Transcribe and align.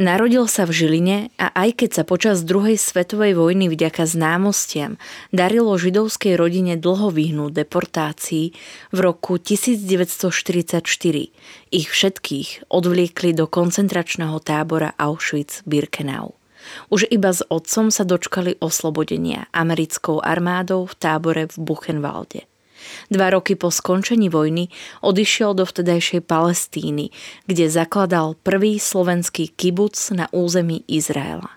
Narodil 0.00 0.48
sa 0.48 0.64
v 0.64 0.72
Žiline 0.72 1.36
a 1.36 1.52
aj 1.52 1.84
keď 1.84 1.90
sa 2.00 2.02
počas 2.08 2.48
druhej 2.48 2.80
svetovej 2.80 3.36
vojny 3.36 3.68
vďaka 3.68 4.08
známostiam 4.08 4.96
darilo 5.36 5.76
židovskej 5.76 6.32
rodine 6.40 6.80
dlho 6.80 7.12
vyhnúť 7.12 7.52
deportácii, 7.52 8.56
v 8.88 8.98
roku 8.98 9.36
1944 9.36 10.80
ich 11.68 11.86
všetkých 11.92 12.72
odvliekli 12.72 13.36
do 13.36 13.44
koncentračného 13.44 14.40
tábora 14.40 14.96
Auschwitz-Birkenau. 14.96 16.40
Už 16.88 17.04
iba 17.12 17.28
s 17.28 17.44
otcom 17.44 17.92
sa 17.92 18.08
dočkali 18.08 18.64
oslobodenia 18.64 19.52
americkou 19.52 20.24
armádou 20.24 20.88
v 20.88 20.94
tábore 20.96 21.44
v 21.52 21.56
Buchenwalde. 21.60 22.51
Dva 23.10 23.30
roky 23.30 23.56
po 23.56 23.70
skončení 23.70 24.28
vojny 24.28 24.68
odišiel 25.00 25.54
do 25.54 25.64
vtedajšej 25.66 26.22
Palestíny, 26.24 27.10
kde 27.46 27.70
zakladal 27.70 28.34
prvý 28.40 28.78
slovenský 28.78 29.48
kibuc 29.52 29.96
na 30.14 30.28
území 30.32 30.84
Izraela. 30.88 31.50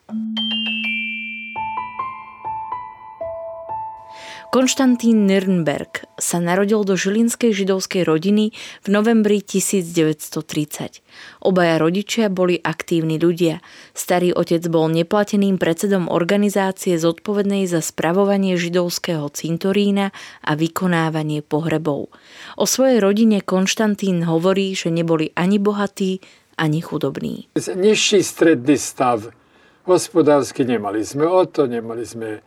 Konštantín 4.56 5.28
Nürnberg 5.28 6.08
sa 6.16 6.39
narodil 6.39 6.88
do 6.88 6.95
žilinskej 6.95 7.52
židovskej 7.52 8.08
rodiny 8.08 8.55
v 8.55 8.88
novembri 8.88 9.43
1930. 9.43 11.04
Obaja 11.43 11.76
rodičia 11.76 12.32
boli 12.32 12.64
aktívni 12.64 13.20
ľudia. 13.20 13.60
Starý 13.92 14.32
otec 14.32 14.64
bol 14.71 14.88
neplateným 14.88 15.60
predsedom 15.60 16.08
organizácie 16.08 16.95
zodpovednej 16.95 17.67
za 17.67 17.83
spravovanie 17.83 18.55
židovského 18.55 19.27
cintorína 19.27 20.16
a 20.48 20.52
vykonávanie 20.55 21.43
pohrebov. 21.43 22.16
O 22.55 22.64
svojej 22.64 23.04
rodine 23.04 23.43
Konštantín 23.43 24.23
hovorí, 24.23 24.72
že 24.72 24.87
neboli 24.87 25.36
ani 25.36 25.60
bohatí, 25.60 26.23
ani 26.55 26.80
chudobní. 26.80 27.52
Nižší 27.60 28.23
stredný 28.23 28.80
stav 28.80 29.36
hospodársky 29.83 30.64
nemali 30.64 31.04
sme 31.04 31.27
o 31.27 31.43
to, 31.43 31.67
nemali 31.67 32.08
sme 32.08 32.39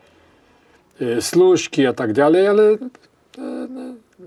slúžky 0.99 1.87
a 1.87 1.95
tak 1.95 2.13
ďalej, 2.13 2.43
ale 2.49 2.65
e, 2.67 2.77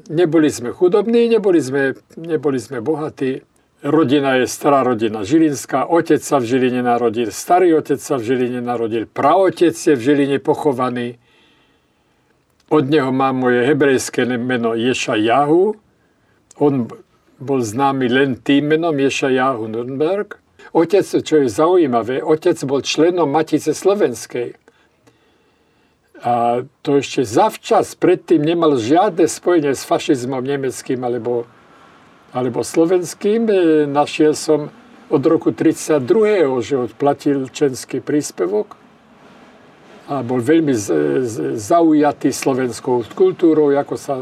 neboli 0.08 0.48
sme 0.48 0.72
chudobní, 0.72 1.28
neboli 1.28 1.59
sme, 1.59 2.00
neboli 2.16 2.59
sme 2.59 2.80
bohatí. 2.80 3.44
Rodina 3.82 4.38
je 4.38 4.46
stará 4.46 4.86
rodina 4.86 5.26
Žilinská, 5.26 5.90
otec 5.90 6.22
sa 6.22 6.38
v 6.38 6.46
Žiline 6.46 6.86
narodil, 6.86 7.34
starý 7.34 7.74
otec 7.74 7.98
sa 7.98 8.22
v 8.22 8.30
Žiline 8.30 8.62
narodil, 8.62 9.10
praotec 9.10 9.74
je 9.74 9.98
v 9.98 10.02
Žiline 10.02 10.38
pochovaný. 10.38 11.18
Od 12.72 12.86
neho 12.88 13.12
mám 13.12 13.42
moje 13.42 13.68
hebrejské 13.68 14.24
meno 14.40 14.78
Ješa 14.78 15.20
Jahu. 15.20 15.76
On 16.62 16.88
bol 17.42 17.60
známy 17.60 18.08
len 18.08 18.30
tým 18.38 18.70
menom 18.70 18.96
Ješa 18.96 19.28
Jahu 19.34 19.66
Nürnberg. 19.68 20.38
Otec, 20.72 21.04
čo 21.04 21.42
je 21.42 21.52
zaujímavé, 21.52 22.24
otec 22.24 22.56
bol 22.64 22.80
členom 22.80 23.28
Matice 23.28 23.76
Slovenskej. 23.76 24.61
A 26.22 26.62
to 26.86 27.02
ešte 27.02 27.26
zavčas 27.26 27.98
predtým 27.98 28.46
nemal 28.46 28.78
žiadne 28.78 29.26
spojenie 29.26 29.74
s 29.74 29.82
fašizmom 29.90 30.46
nemeckým 30.46 31.02
alebo, 31.02 31.50
alebo 32.30 32.62
slovenským. 32.62 33.50
E, 33.50 33.54
našiel 33.90 34.38
som 34.38 34.70
od 35.10 35.24
roku 35.26 35.50
32. 35.50 35.98
že 36.62 36.78
odplatil 36.78 37.50
čenský 37.50 38.06
príspevok 38.06 38.78
a 40.12 40.22
bol 40.22 40.44
veľmi 40.44 40.76
zaujatý 41.56 42.30
slovenskou 42.30 43.08
kultúrou, 43.16 43.74
ako 43.74 43.96
sa, 43.98 44.22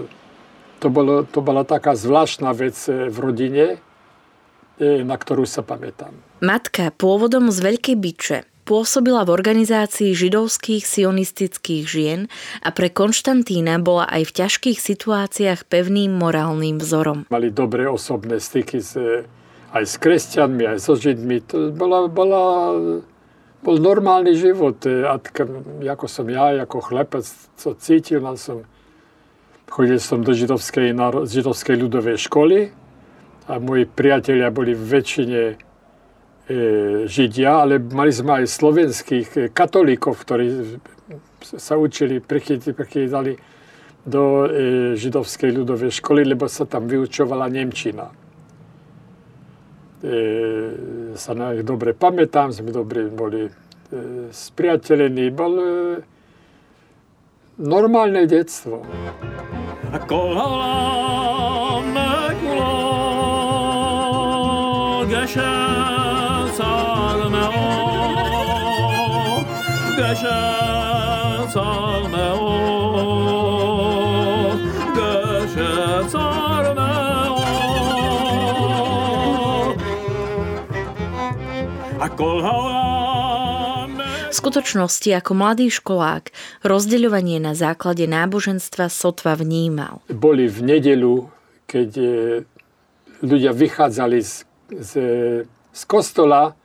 to, 0.79 0.87
bolo, 0.87 1.27
to 1.27 1.43
bola 1.43 1.67
taká 1.67 1.99
zvláštna 1.99 2.55
vec 2.55 2.79
e, 2.87 3.11
v 3.11 3.17
rodine, 3.19 3.65
e, 4.79 5.03
na 5.03 5.19
ktorú 5.19 5.43
sa 5.43 5.67
pamätám. 5.67 6.15
Matka 6.39 6.95
pôvodom 6.95 7.51
z 7.51 7.59
Veľkej 7.59 7.95
Byče 7.99 8.39
Pôsobila 8.69 9.25
v 9.25 9.33
organizácii 9.33 10.13
židovských 10.13 10.85
sionistických 10.85 11.89
žien 11.89 12.29
a 12.61 12.69
pre 12.69 12.93
Konštantína 12.93 13.81
bola 13.81 14.05
aj 14.05 14.29
v 14.29 14.35
ťažkých 14.45 14.77
situáciách 14.77 15.65
pevným 15.65 16.13
morálnym 16.13 16.77
vzorom. 16.77 17.25
Mali 17.33 17.49
dobré 17.49 17.89
osobné 17.89 18.37
styky 18.37 18.77
s, 18.77 18.93
aj 19.73 19.83
s 19.89 19.97
kresťanmi, 19.97 20.69
aj 20.69 20.85
so 20.85 20.93
židmi. 20.93 21.41
To 21.49 21.73
bola, 21.73 22.05
bola, 22.05 22.45
bol 23.65 23.75
normálny 23.81 24.37
život. 24.37 24.85
A 24.85 25.17
ako 25.89 26.05
som 26.05 26.29
ja, 26.29 26.61
ako 26.61 26.93
chlepec, 26.93 27.25
co 27.57 27.73
cítil, 27.73 28.21
som, 28.37 28.69
chodil 29.65 29.97
som 29.97 30.21
do 30.21 30.29
židovskej, 30.29 30.93
židovskej 31.25 31.73
ľudovej 31.73 32.21
školy 32.21 32.69
a 33.49 33.57
moji 33.57 33.89
priatelia 33.89 34.53
boli 34.53 34.77
v 34.77 34.83
väčšine 34.93 35.41
E, 35.49 35.68
Židia, 37.05 37.61
ale 37.61 37.77
mali 37.77 38.09
sme 38.09 38.41
aj 38.41 38.49
slovenských 38.49 39.29
e, 39.37 39.39
katolíkov, 39.53 40.17
ktorí 40.25 40.81
sa 41.45 41.77
učili, 41.77 42.17
prichytali 42.17 43.37
do 44.01 44.49
e, 44.49 44.97
židovskej 44.97 45.53
ľudovej 45.53 45.93
školy, 46.01 46.25
lebo 46.25 46.49
sa 46.49 46.65
tam 46.65 46.89
vyučovala 46.89 47.45
Nemčina. 47.53 48.09
E, 50.01 51.13
sa 51.13 51.37
na 51.37 51.53
nich 51.53 51.61
dobre 51.61 51.93
pamätám, 51.93 52.49
sme 52.49 52.73
dobre 52.73 53.13
boli 53.13 53.45
e, 53.45 53.51
spriateľení. 54.33 55.29
Bol 55.29 55.53
e, 55.53 55.69
normálne 57.61 58.25
detstvo. 58.25 58.89
Ako 59.93 60.33
V 70.09 70.15
skutočnosti 84.33 85.09
ako 85.13 85.31
mladý 85.37 85.69
školák 85.69 86.33
rozdeľovanie 86.65 87.37
na 87.37 87.53
základe 87.53 88.09
náboženstva 88.09 88.89
sotva 88.89 89.37
vnímal. 89.37 90.01
Boli 90.09 90.49
v 90.49 90.59
nedelu, 90.65 91.29
keď 91.69 91.89
e, 92.01 92.09
ľudia 93.21 93.53
vychádzali 93.53 94.17
z, 94.25 94.41
z, 94.73 94.91
z 95.45 95.81
kostola, 95.85 96.57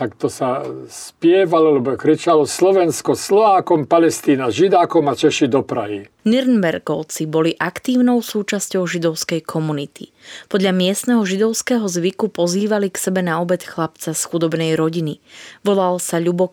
tak 0.00 0.16
to 0.16 0.32
sa 0.32 0.64
spievalo, 0.88 1.76
lebo 1.76 1.92
kričalo 1.92 2.48
Slovensko 2.48 3.12
Slovákom, 3.12 3.84
Palestína 3.84 4.48
Židákom 4.48 5.04
a 5.04 5.12
Češi 5.12 5.44
do 5.52 5.60
Prahy. 5.60 6.08
Nürnbergovci 6.24 7.28
boli 7.28 7.52
aktívnou 7.60 8.24
súčasťou 8.24 8.88
židovskej 8.88 9.44
komunity. 9.44 10.08
Podľa 10.48 10.72
miestneho 10.72 11.20
židovského 11.20 11.84
zvyku 11.84 12.32
pozývali 12.32 12.88
k 12.88 12.96
sebe 12.96 13.20
na 13.20 13.44
obed 13.44 13.60
chlapca 13.60 14.16
z 14.16 14.22
chudobnej 14.24 14.72
rodiny. 14.72 15.20
Volal 15.68 16.00
sa 16.00 16.16
Ľubo 16.16 16.48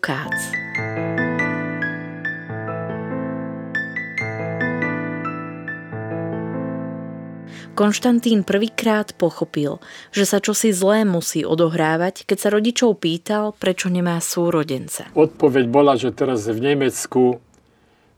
Konštantín 7.78 8.42
prvýkrát 8.42 9.14
pochopil, 9.14 9.78
že 10.10 10.26
sa 10.26 10.42
čosi 10.42 10.74
zlé 10.74 11.06
musí 11.06 11.46
odohrávať, 11.46 12.26
keď 12.26 12.38
sa 12.42 12.48
rodičov 12.50 12.98
pýtal, 12.98 13.54
prečo 13.54 13.86
nemá 13.86 14.18
súrodenca. 14.18 15.06
Odpoveď 15.14 15.70
bola, 15.70 15.94
že 15.94 16.10
teraz 16.10 16.50
v 16.50 16.58
Nemecku 16.58 17.38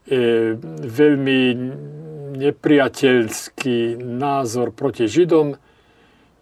je 0.09 0.57
veľmi 0.81 1.41
nepriateľský 2.41 4.01
názor 4.01 4.73
proti 4.73 5.05
Židom 5.05 5.53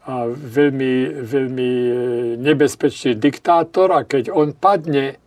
a 0.07 0.15
veľmi, 0.31 1.19
veľmi 1.19 1.71
e, 1.75 1.93
nebezpečný 2.39 3.19
diktátor 3.19 3.99
a 3.99 4.07
keď 4.07 4.31
on 4.31 4.55
padne, 4.55 5.19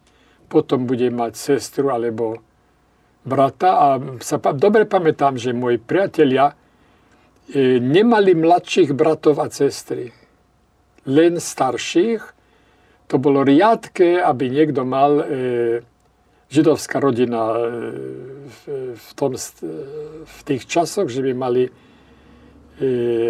potom 0.47 0.88
bude 0.88 1.11
mať 1.11 1.35
sestru 1.35 1.91
alebo 1.91 2.39
brata 3.27 3.69
a 3.75 3.88
sa 4.23 4.39
dobre 4.55 4.88
pamätám, 4.88 5.35
že 5.35 5.51
moji 5.51 5.75
priatelia 5.75 6.55
nemali 7.80 8.36
mladších 8.36 8.95
bratov 8.95 9.39
a 9.44 9.48
sestry. 9.51 10.12
Len 11.07 11.39
starších. 11.42 12.21
To 13.12 13.19
bolo 13.19 13.44
riadke, 13.44 14.24
aby 14.24 14.48
niekto 14.48 14.88
mal 14.88 15.19
e, 15.19 15.25
židovská 16.48 17.03
rodina 17.03 17.56
v, 18.95 19.09
tom, 19.15 19.36
v 20.24 20.39
tých 20.48 20.63
časoch, 20.68 21.07
že 21.12 21.24
by 21.24 21.31
mali 21.36 21.63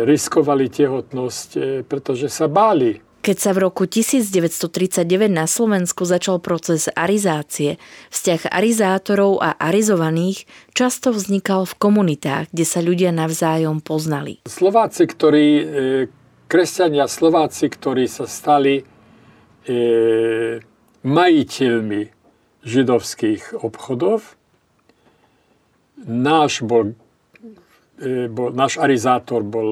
riskovali 0.06 0.72
tehotnosť, 0.72 1.50
pretože 1.86 2.32
sa 2.32 2.48
báli 2.48 2.98
keď 3.22 3.38
sa 3.38 3.52
v 3.54 3.70
roku 3.70 3.86
1939 3.86 5.30
na 5.30 5.46
Slovensku 5.46 6.10
začal 6.10 6.42
proces 6.42 6.90
arizácie, 6.90 7.78
vzťah 8.10 8.50
arizátorov 8.50 9.38
a 9.40 9.54
arizovaných 9.62 10.50
často 10.74 11.14
vznikal 11.14 11.70
v 11.70 11.74
komunitách, 11.78 12.50
kde 12.50 12.66
sa 12.66 12.82
ľudia 12.82 13.14
navzájom 13.14 13.80
poznali. 13.86 14.42
Slováci, 14.50 15.06
ktorí, 15.06 15.48
e, 15.62 15.64
kresťania 16.50 17.06
Slováci, 17.06 17.70
ktorí 17.70 18.10
sa 18.10 18.26
stali 18.26 18.82
e, 18.82 18.84
majiteľmi 21.06 22.02
židovských 22.66 23.62
obchodov, 23.62 24.34
náš, 26.10 26.66
bol, 26.66 26.98
e, 28.02 28.26
bol, 28.26 28.50
náš 28.50 28.82
arizátor 28.82 29.46
bol 29.46 29.70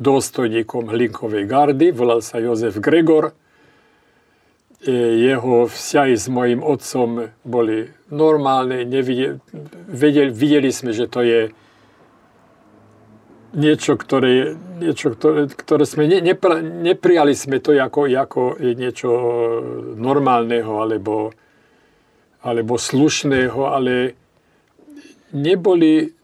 dôstojníkom 0.00 0.88
Hlinkovej 0.88 1.44
gardy, 1.44 1.92
volal 1.92 2.24
sa 2.24 2.40
Jozef 2.40 2.80
Gregor. 2.80 3.36
E, 4.80 4.92
jeho 5.28 5.68
vzťahy 5.68 6.16
s 6.16 6.26
mojim 6.32 6.64
otcom 6.64 7.28
boli 7.44 7.84
normálne, 8.08 8.88
nevideli, 8.88 9.36
vedeli, 9.92 10.32
videli 10.32 10.72
sme, 10.72 10.96
že 10.96 11.04
to 11.04 11.20
je 11.20 11.40
niečo, 13.52 14.00
ktoré, 14.00 14.56
niečo, 14.80 15.12
ktoré, 15.12 15.52
ktoré 15.52 15.84
sme 15.84 16.08
ne, 16.08 16.24
nepra, 16.24 16.64
neprijali 16.64 17.36
sme 17.36 17.60
to 17.60 17.76
ako, 17.76 18.08
ako 18.08 18.56
niečo 18.62 19.10
normálneho 20.00 20.80
alebo, 20.80 21.34
alebo 22.40 22.78
slušného, 22.78 23.60
ale 23.68 24.16
neboli 25.34 26.19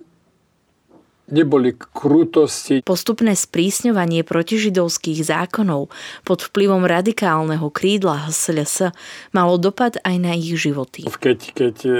neboli 1.30 1.74
krutosti. 1.74 2.82
Postupné 2.86 3.34
sprísňovanie 3.34 4.22
protižidovských 4.22 5.26
zákonov 5.26 5.90
pod 6.22 6.38
vplyvom 6.46 6.86
radikálneho 6.86 7.66
krídla 7.70 8.30
HSLS 8.30 8.94
malo 9.34 9.58
dopad 9.58 9.98
aj 10.06 10.16
na 10.22 10.38
ich 10.38 10.54
životy. 10.54 11.06
Keď, 11.06 11.38
keď 11.52 11.76
e, 11.86 11.92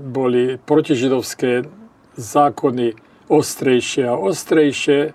boli 0.00 0.56
protižidovské 0.56 1.68
zákony 2.16 2.96
ostrejšie 3.28 4.04
a 4.08 4.16
ostrejšie, 4.16 4.98
e, 5.06 5.10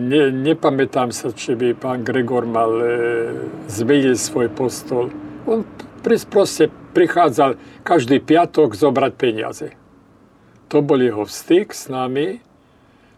ne, 0.00 0.22
nepamätám 0.32 1.12
sa, 1.12 1.30
či 1.36 1.52
by 1.52 1.76
pán 1.76 2.00
Gregor 2.00 2.48
mal 2.48 2.72
e, 2.80 4.16
svoj 4.16 4.48
postol. 4.56 5.12
On 5.44 5.62
proste 6.00 6.72
prichádzal 6.96 7.60
každý 7.84 8.24
piatok 8.24 8.72
zobrať 8.72 9.12
peniaze 9.20 9.79
to 10.70 10.86
bol 10.86 11.02
jeho 11.02 11.26
vstyk 11.26 11.74
s 11.74 11.90
nami. 11.90 12.38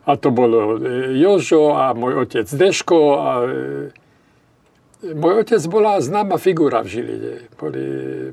A 0.03 0.19
to 0.19 0.35
bolo 0.35 0.81
e, 0.81 1.15
Jožo 1.21 1.77
a 1.77 1.93
môj 1.93 2.27
otec 2.27 2.49
Deško. 2.49 2.99
A 3.21 3.31
e, 3.45 5.13
môj 5.13 5.45
otec 5.47 5.63
bola 5.69 6.01
známa 6.01 6.41
figura 6.41 6.81
v 6.83 6.89
Žiline. 6.89 7.35
Boli, 7.55 7.85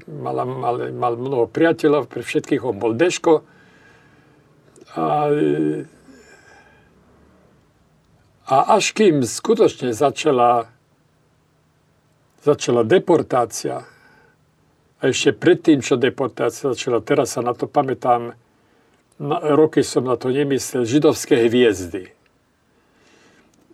mal, 0.08 0.48
mal, 0.48 0.76
mal 0.96 1.14
mnoho 1.20 1.46
priateľov, 1.52 2.08
pre 2.08 2.24
všetkých 2.24 2.64
on 2.64 2.80
bol 2.80 2.96
Deško. 2.96 3.44
A, 4.98 5.30
a 8.50 8.56
až 8.74 8.86
kým 8.98 9.22
skutočne 9.22 9.94
začala, 9.94 10.74
začala 12.42 12.82
deportácia, 12.82 13.86
a 15.00 15.08
ešte 15.08 15.32
predtým, 15.32 15.80
čo 15.80 15.96
deportácia 15.96 16.76
začala, 16.76 17.00
teraz 17.00 17.40
sa 17.40 17.42
na 17.46 17.56
to 17.56 17.72
pamätám, 17.72 18.36
roky 19.28 19.84
som 19.84 20.08
na 20.08 20.16
to 20.16 20.32
nemyslel, 20.32 20.88
židovské 20.88 21.46
hviezdy. 21.52 22.16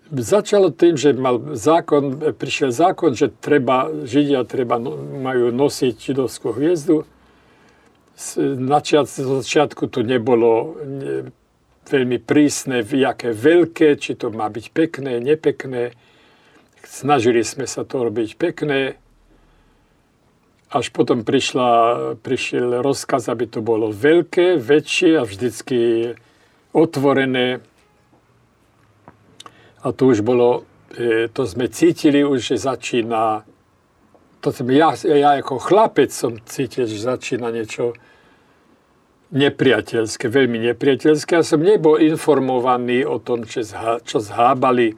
Začalo 0.09 0.69
tým, 0.69 0.97
že 0.97 1.17
mal 1.17 1.57
zákon, 1.57 2.33
prišiel 2.37 2.69
zákon, 2.69 3.17
že 3.17 3.29
treba, 3.29 3.89
Židia 4.05 4.45
treba, 4.45 4.77
no, 4.77 4.97
majú 4.97 5.49
nosiť 5.49 5.97
židovskú 5.97 6.53
hviezdu. 6.53 7.09
Na 8.61 8.79
začiatku 8.85 9.89
to 9.89 10.05
nebolo 10.05 10.77
ne, 10.85 11.33
veľmi 11.89 12.21
prísne, 12.21 12.85
aké 12.85 13.33
veľké, 13.33 13.97
či 13.97 14.13
to 14.13 14.29
má 14.29 14.45
byť 14.49 14.65
pekné, 14.73 15.17
nepekné. 15.21 15.97
Snažili 16.85 17.41
sme 17.41 17.65
sa 17.65 17.81
to 17.81 18.05
robiť 18.05 18.37
pekné 18.37 19.01
až 20.75 20.91
potom 20.91 21.23
prišla, 21.23 21.69
prišiel 22.19 22.83
rozkaz, 22.83 23.31
aby 23.31 23.47
to 23.47 23.63
bolo 23.63 23.95
veľké, 23.95 24.59
väčšie 24.59 25.15
a 25.15 25.23
vždycky 25.23 26.11
otvorené. 26.75 27.63
A 29.79 29.87
to 29.95 30.11
už 30.11 30.19
bolo, 30.19 30.67
e, 30.91 31.31
to 31.31 31.47
sme 31.47 31.71
cítili 31.71 32.27
už, 32.27 32.51
že 32.51 32.67
začína, 32.67 33.47
to 34.43 34.51
som, 34.51 34.67
ja, 34.67 34.91
ja 35.07 35.39
ako 35.39 35.63
chlapec 35.63 36.11
som 36.11 36.35
cítil, 36.43 36.91
že 36.91 37.07
začína 37.07 37.55
niečo 37.55 37.95
nepriateľské, 39.31 40.27
veľmi 40.27 40.59
nepriateľské. 40.75 41.39
Ja 41.39 41.45
som 41.47 41.63
nebol 41.63 42.03
informovaný 42.03 43.07
o 43.07 43.23
tom, 43.23 43.47
čo, 43.47 43.63
zhá, 43.63 44.03
čo 44.03 44.19
zhábali 44.19 44.91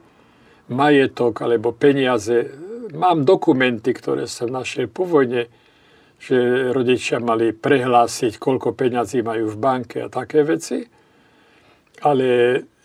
majetok 0.74 1.46
alebo 1.46 1.70
peniaze 1.70 2.66
mám 2.92 3.24
dokumenty, 3.24 3.92
ktoré 3.92 4.24
som 4.28 4.48
našiel 4.48 4.88
po 4.88 5.04
vojne, 5.04 5.48
že 6.18 6.70
rodičia 6.74 7.22
mali 7.22 7.54
prehlásiť, 7.54 8.42
koľko 8.42 8.74
peňazí 8.74 9.22
majú 9.22 9.54
v 9.54 9.56
banke 9.56 9.98
a 10.02 10.10
také 10.10 10.42
veci. 10.42 10.82
Ale 12.02 12.28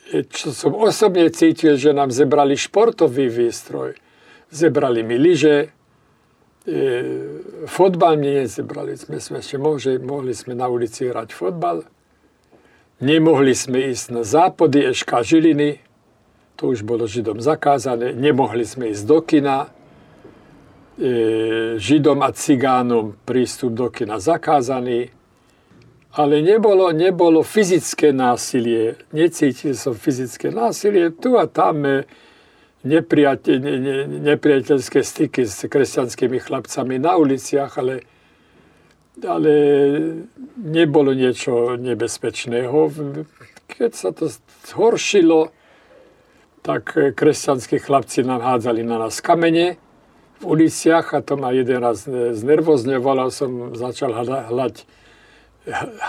čo 0.10 0.54
som 0.54 0.78
osobne 0.78 1.34
cítil, 1.34 1.80
že 1.80 1.96
nám 1.96 2.14
zebrali 2.14 2.54
športový 2.54 3.32
výstroj. 3.32 3.98
Zebrali 4.54 5.02
mi 5.02 5.18
lyže, 5.18 5.74
e, 6.70 6.78
fotbal 7.66 8.22
mi 8.22 8.38
nezebrali. 8.38 8.94
Sme, 8.94 9.18
sme 9.18 9.42
ešte 9.42 9.58
mohli, 9.58 9.98
mohli 9.98 10.34
sme 10.38 10.54
na 10.54 10.70
ulici 10.70 11.10
hrať 11.10 11.34
fotbal. 11.34 11.90
Nemohli 13.02 13.58
sme 13.58 13.90
ísť 13.90 14.06
na 14.14 14.24
zápody 14.24 14.86
Eška 14.86 15.26
Žiliny, 15.26 15.82
to 16.56 16.70
už 16.70 16.86
bolo 16.86 17.10
Židom 17.10 17.42
zakázané. 17.42 18.14
Nemohli 18.14 18.64
sme 18.64 18.94
ísť 18.94 19.04
do 19.10 19.20
kina, 19.26 19.74
Židom 20.94 22.22
a 22.22 22.30
Cigánom 22.30 23.18
prístup 23.26 23.74
do 23.74 23.90
kina 23.90 24.22
zakázaný, 24.22 25.10
ale 26.14 26.46
nebolo, 26.46 26.94
nebolo 26.94 27.42
fyzické 27.42 28.14
násilie. 28.14 29.02
Necítil 29.10 29.74
som 29.74 29.98
fyzické 29.98 30.54
násilie. 30.54 31.10
Tu 31.10 31.34
a 31.34 31.50
tam 31.50 31.82
e, 31.90 32.06
nepriateľ, 32.86 33.56
ne, 33.58 33.76
ne, 33.82 33.98
nepriateľské 34.38 35.02
styky 35.02 35.50
s 35.50 35.66
kresťanskými 35.66 36.38
chlapcami 36.38 37.02
na 37.02 37.18
uliciach, 37.18 37.74
ale, 37.82 38.06
ale 39.26 39.54
nebolo 40.62 41.18
niečo 41.18 41.74
nebezpečného. 41.82 42.94
Keď 43.66 43.92
sa 43.98 44.14
to 44.14 44.30
zhoršilo, 44.70 45.50
tak 46.62 46.94
kresťanskí 47.18 47.82
chlapci 47.82 48.22
nám 48.22 48.46
hádzali 48.46 48.86
na 48.86 49.02
nás 49.02 49.18
kamene 49.18 49.82
uliciach 50.44 51.16
a 51.16 51.20
to 51.24 51.40
ma 51.40 51.52
jeden 51.56 51.80
raz 51.80 52.06
znervozňovalo, 52.08 53.32
som 53.32 53.74
začal 53.74 54.12
hľať, 54.52 54.86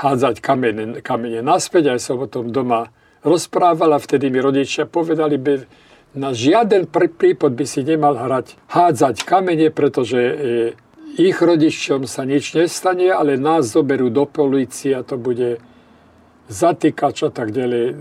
hádzať 0.03 0.37
kamene, 0.43 1.01
kamene 1.01 1.41
naspäť, 1.41 1.95
aj 1.95 2.01
som 2.03 2.19
o 2.19 2.27
tom 2.27 2.51
doma 2.51 2.91
rozprával 3.25 3.97
a 3.97 4.03
vtedy 4.03 4.29
mi 4.29 4.43
rodičia 4.43 4.85
povedali, 4.85 5.39
by 5.41 5.55
na 6.15 6.31
žiaden 6.31 6.87
prípad 6.87 7.59
by 7.59 7.67
si 7.67 7.83
nemal 7.83 8.15
hrať, 8.15 8.55
hádzať 8.71 9.27
kamene, 9.27 9.75
pretože 9.75 10.21
e, 10.21 10.35
ich 11.19 11.39
rodičom 11.39 12.07
sa 12.07 12.23
nič 12.23 12.55
nestane, 12.55 13.11
ale 13.11 13.35
nás 13.35 13.71
zoberú 13.75 14.11
do 14.11 14.23
policie 14.27 14.95
a 14.95 15.03
to 15.03 15.19
bude 15.19 15.59
zatýkač 16.47 17.27
a 17.27 17.31
tak 17.35 17.51
ďalej. 17.51 17.85
E, 17.91 17.95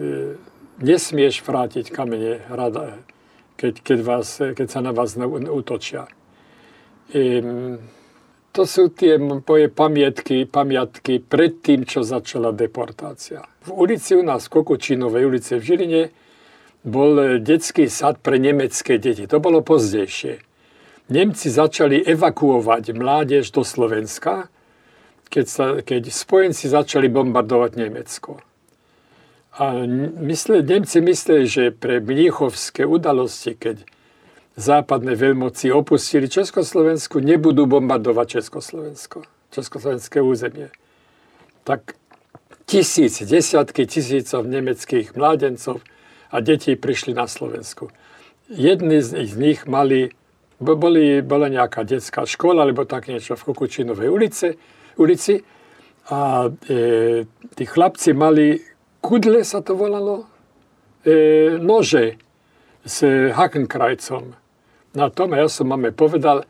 nesmieš 0.84 1.42
vrátiť 1.42 1.90
kamene, 1.90 2.42
keď, 3.58 3.74
keď, 3.82 4.00
vás, 4.02 4.42
keď 4.42 4.68
sa 4.70 4.80
na 4.82 4.92
vás 4.94 5.18
útočia. 5.50 6.10
To 8.54 8.64
sú 8.70 8.94
tie 8.94 9.18
moje 9.18 9.68
pamiatky, 9.74 10.46
pamiatky 10.46 11.20
pred 11.26 11.60
tým, 11.66 11.90
čo 11.90 12.06
začala 12.06 12.54
deportácia. 12.54 13.42
V 13.66 13.74
ulici 13.74 14.14
u 14.14 14.22
nás, 14.22 14.46
Kokočinovej 14.46 15.26
ulici 15.26 15.58
v 15.58 15.66
Žiline, 15.66 16.04
bol 16.86 17.40
detský 17.42 17.90
sad 17.90 18.22
pre 18.22 18.38
nemecké 18.38 19.02
deti. 19.02 19.26
To 19.26 19.42
bolo 19.42 19.66
pozdejšie. 19.66 20.44
Nemci 21.10 21.48
začali 21.50 22.04
evakuovať 22.06 22.96
mládež 22.96 23.52
do 23.52 23.66
Slovenska, 23.66 24.48
keď, 25.34 25.46
sa, 25.50 25.66
keď 25.82 26.14
spojenci 26.14 26.70
začali 26.70 27.10
bombardovať 27.10 27.72
Nemecko. 27.76 28.38
A 29.58 29.82
mysle, 30.24 30.62
Nemci 30.62 31.02
mysleli, 31.02 31.46
že 31.50 31.64
pre 31.74 31.98
mníchovské 31.98 32.86
udalosti, 32.86 33.58
keď 33.58 33.82
západné 34.54 35.18
veľmoci 35.18 35.74
opustili 35.74 36.30
Československu, 36.30 37.18
nebudú 37.20 37.66
bombardovať 37.66 38.42
Československo, 38.42 39.26
Československé 39.50 40.22
územie. 40.22 40.70
Tak 41.66 41.98
tisíc, 42.70 43.18
desiatky 43.24 43.90
tisícov 43.90 44.46
nemeckých 44.46 45.18
mládencov 45.18 45.82
a 46.30 46.38
detí 46.42 46.78
prišli 46.78 47.14
na 47.18 47.26
Slovensku. 47.26 47.90
Jedni 48.50 49.02
z 49.02 49.34
nich 49.38 49.66
mali, 49.66 50.14
boli, 50.60 51.22
bola 51.26 51.48
nejaká 51.50 51.82
detská 51.82 52.26
škola, 52.30 52.68
alebo 52.68 52.86
tak 52.86 53.10
niečo 53.10 53.34
v 53.34 53.46
Kukučinovej 53.50 54.10
ulici, 54.10 54.50
ulici 55.00 55.42
a 56.12 56.52
e, 56.70 57.26
tí 57.56 57.64
chlapci 57.66 58.12
mali 58.14 58.60
kudle, 59.02 59.42
sa 59.42 59.64
to 59.64 59.74
volalo, 59.74 60.28
e, 61.08 61.58
nože 61.58 62.20
s 62.84 63.32
hakenkrajcom. 63.32 64.43
Na 64.94 65.10
tom 65.10 65.34
ja 65.34 65.50
som 65.50 65.74
mame 65.74 65.90
povedal, 65.90 66.46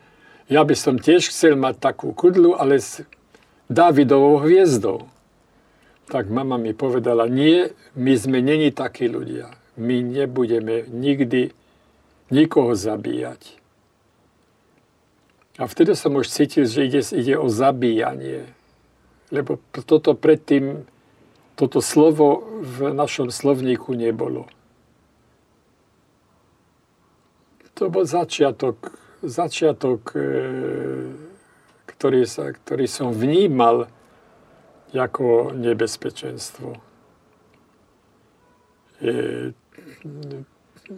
ja 0.52 0.60
by 0.60 0.76
som 0.76 1.00
tiež 1.00 1.32
chcel 1.32 1.56
mať 1.56 1.80
takú 1.80 2.12
kudlu, 2.12 2.52
ale 2.52 2.76
s 2.76 3.00
Davidovou 3.72 4.44
hviezdou. 4.44 5.08
Tak 6.12 6.28
mama 6.28 6.60
mi 6.60 6.76
povedala, 6.76 7.24
nie, 7.24 7.72
my 7.96 8.12
sme 8.12 8.44
není 8.44 8.68
takí 8.68 9.08
ľudia. 9.08 9.56
My 9.80 10.04
nebudeme 10.04 10.84
nikdy 10.92 11.56
nikoho 12.28 12.76
zabíjať. 12.76 13.56
A 15.56 15.64
vtedy 15.64 15.96
som 15.96 16.12
už 16.18 16.28
cítil, 16.28 16.68
že 16.68 16.84
ide, 16.84 17.00
ide 17.00 17.34
o 17.40 17.48
zabíjanie. 17.48 18.44
Lebo 19.32 19.62
toto 19.72 20.12
predtým, 20.12 20.84
toto 21.56 21.80
slovo 21.80 22.44
v 22.60 22.92
našom 22.92 23.32
slovníku 23.32 23.96
nebolo. 23.96 24.50
To 27.74 27.90
bol 27.90 28.06
začiatok, 28.06 28.94
začiatok 29.22 30.02
e, 30.14 30.22
ktorý, 31.90 32.22
sa, 32.26 32.54
ktorý 32.54 32.86
som 32.86 33.10
vnímal 33.10 33.90
ako 34.94 35.50
nebezpečenstvo. 35.58 36.78
Je, 39.02 39.50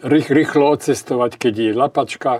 rých, 0.04 0.28
rýchlo 0.28 0.76
odcestovať, 0.76 1.40
keď 1.40 1.54
je 1.56 1.72
lapačka. 1.72 2.32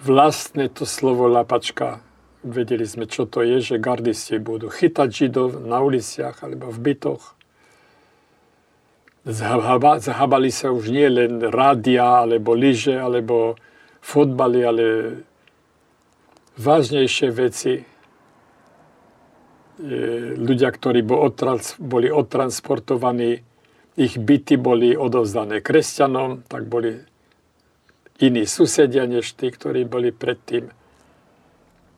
Vlastne 0.00 0.66
to 0.72 0.82
slovo 0.82 1.30
lapačka, 1.30 2.02
vedeli 2.42 2.88
sme, 2.88 3.06
čo 3.06 3.28
to 3.28 3.44
je, 3.44 3.60
že 3.60 3.76
gardisti 3.76 4.40
budú 4.40 4.72
chytať 4.72 5.08
židov 5.12 5.62
na 5.62 5.78
uliciach 5.84 6.42
alebo 6.42 6.72
v 6.72 6.90
bytoch 6.90 7.39
Zahábali 9.20 10.48
sa 10.48 10.72
už 10.72 10.88
nie 10.88 11.04
len 11.04 11.44
rádia, 11.44 12.24
alebo 12.24 12.56
lyže, 12.56 12.96
alebo 12.96 13.60
fotbaly, 14.00 14.60
ale 14.64 14.84
vážnejšie 16.56 17.28
veci. 17.28 17.84
Ľudia, 20.40 20.68
ktorí 20.72 21.04
boli 21.80 22.08
odtransportovaní, 22.08 23.44
ich 24.00 24.16
byty 24.16 24.56
boli 24.56 24.96
odovzdané 24.96 25.60
kresťanom, 25.60 26.48
tak 26.48 26.64
boli 26.64 27.04
iní 28.24 28.48
susedia 28.48 29.04
než 29.04 29.36
tí, 29.36 29.52
ktorí 29.52 29.84
boli 29.84 30.16
predtým. 30.16 30.72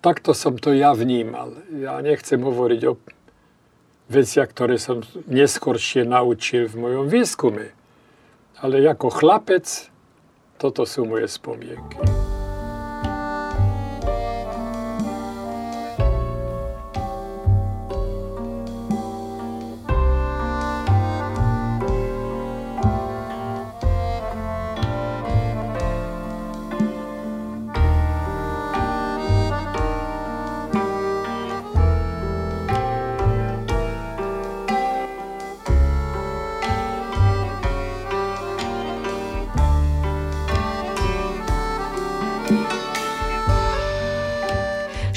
Takto 0.03 0.35
som 0.35 0.59
to 0.59 0.75
ja 0.75 0.91
vnímal. 0.95 1.55
Ja 1.71 2.03
nechcem 2.03 2.43
hovoriť 2.43 2.81
o 2.91 2.99
veciach, 4.13 4.53
ktoré 4.53 4.77
som 4.77 5.01
neskoršie 5.27 6.05
naučil 6.05 6.69
v 6.69 6.75
mojom 6.77 7.07
výskume. 7.09 7.73
Ale 8.61 8.85
ako 8.85 9.09
chlapec, 9.09 9.67
toto 10.61 10.85
sú 10.87 11.09
moje 11.09 11.27
spomienky. 11.27 12.22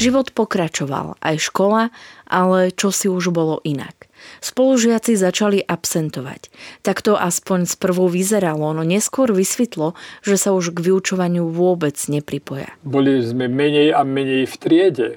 Život 0.06 0.38
pokračoval, 0.38 1.18
aj 1.18 1.50
škola, 1.50 1.90
ale 2.30 2.70
čo 2.70 2.94
si 2.94 3.10
už 3.10 3.34
bolo 3.34 3.58
inak. 3.66 4.06
Spolužiaci 4.38 5.18
začali 5.18 5.66
absentovať. 5.66 6.54
Tak 6.86 7.02
to 7.02 7.18
aspoň 7.18 7.66
sprvu 7.66 8.06
vyzeralo, 8.06 8.70
no 8.78 8.86
neskôr 8.86 9.34
vysvetlo, 9.34 9.98
že 10.22 10.38
sa 10.38 10.54
už 10.54 10.78
k 10.78 10.94
vyučovaniu 10.94 11.50
vôbec 11.50 11.98
nepripoja. 12.06 12.70
Boli 12.86 13.18
sme 13.26 13.50
menej 13.50 13.98
a 13.98 14.06
menej 14.06 14.46
v 14.46 14.56
triede. 14.62 15.10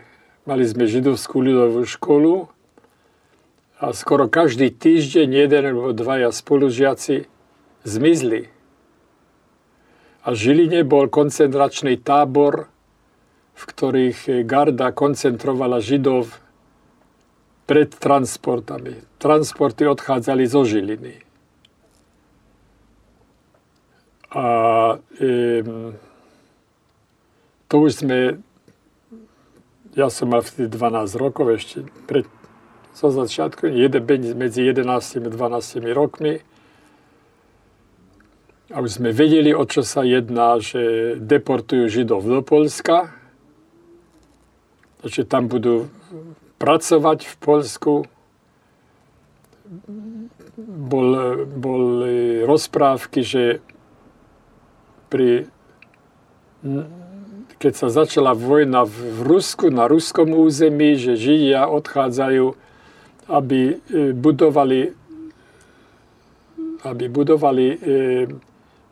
Mali 0.49 0.65
sme 0.65 0.89
židovskú 0.89 1.45
ľudovú 1.45 1.85
školu 1.85 2.49
a 3.85 3.93
skoro 3.93 4.25
každý 4.25 4.73
týždeň 4.73 5.29
jeden 5.29 5.63
alebo 5.69 5.93
dvaja 5.93 6.33
spolužiaci 6.33 7.29
zmizli. 7.85 8.49
A 10.25 10.33
v 10.33 10.37
Žiline 10.41 10.81
bol 10.89 11.13
koncentračný 11.13 12.01
tábor 12.01 12.73
v 13.59 13.63
ktorých 13.67 14.47
garda 14.47 14.95
koncentrovala 14.95 15.83
Židov 15.83 16.31
pred 17.67 17.91
transportami. 17.91 19.03
Transporty 19.19 19.83
odchádzali 19.91 20.47
zo 20.47 20.63
Žiliny. 20.63 21.27
A 24.33 24.47
e, 25.19 25.33
to 27.67 27.75
už 27.83 28.07
sme, 28.07 28.39
ja 29.99 30.09
som 30.09 30.31
mal 30.31 30.47
vtedy 30.47 30.71
12 30.71 31.19
rokov 31.19 31.59
ešte 31.59 31.83
pred, 32.07 32.31
zo 32.95 33.11
začiatku, 33.11 33.67
medzi 34.39 34.63
11 34.63 34.87
a 34.87 35.29
12 35.29 35.83
rokmi. 35.91 36.41
A 38.69 38.85
už 38.85 39.01
sme 39.01 39.17
vedeli, 39.17 39.57
o 39.57 39.65
čo 39.65 39.81
sa 39.81 40.05
jedná, 40.05 40.61
že 40.61 41.17
deportujú 41.17 41.89
Židov 41.89 42.23
do 42.23 42.41
Polska 42.45 43.18
že 45.07 45.23
tam 45.23 45.47
budú 45.47 45.87
pracovať 46.59 47.19
v 47.27 47.35
Polsku. 47.39 47.93
Bol, 50.59 51.09
boli 51.47 52.43
rozprávky, 52.43 53.21
že 53.23 53.43
pri, 55.09 55.47
keď 57.59 57.73
sa 57.75 57.89
začala 57.91 58.35
vojna 58.35 58.87
v 58.89 59.23
Rusku, 59.23 59.71
na 59.71 59.87
ruskom 59.87 60.35
území, 60.35 60.99
že 60.99 61.21
Židia 61.21 61.69
odchádzajú, 61.69 62.47
aby 63.29 63.61
e, 63.77 64.15
budovali, 64.17 64.97
aby 66.83 67.05
budovali 67.13 67.67
e, 67.69 67.77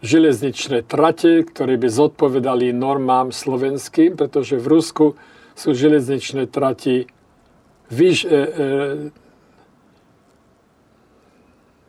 železničné 0.04 0.84
trate, 0.84 1.42
ktoré 1.46 1.80
by 1.80 1.88
zodpovedali 1.88 2.70
normám 2.76 3.32
slovenským, 3.32 4.14
pretože 4.14 4.60
v 4.60 4.66
Rusku 4.68 5.06
sú 5.56 5.72
železničné 5.72 6.46
trati 6.46 7.08
vyš, 7.88 8.18
e, 8.22 8.28
e, 8.28 8.36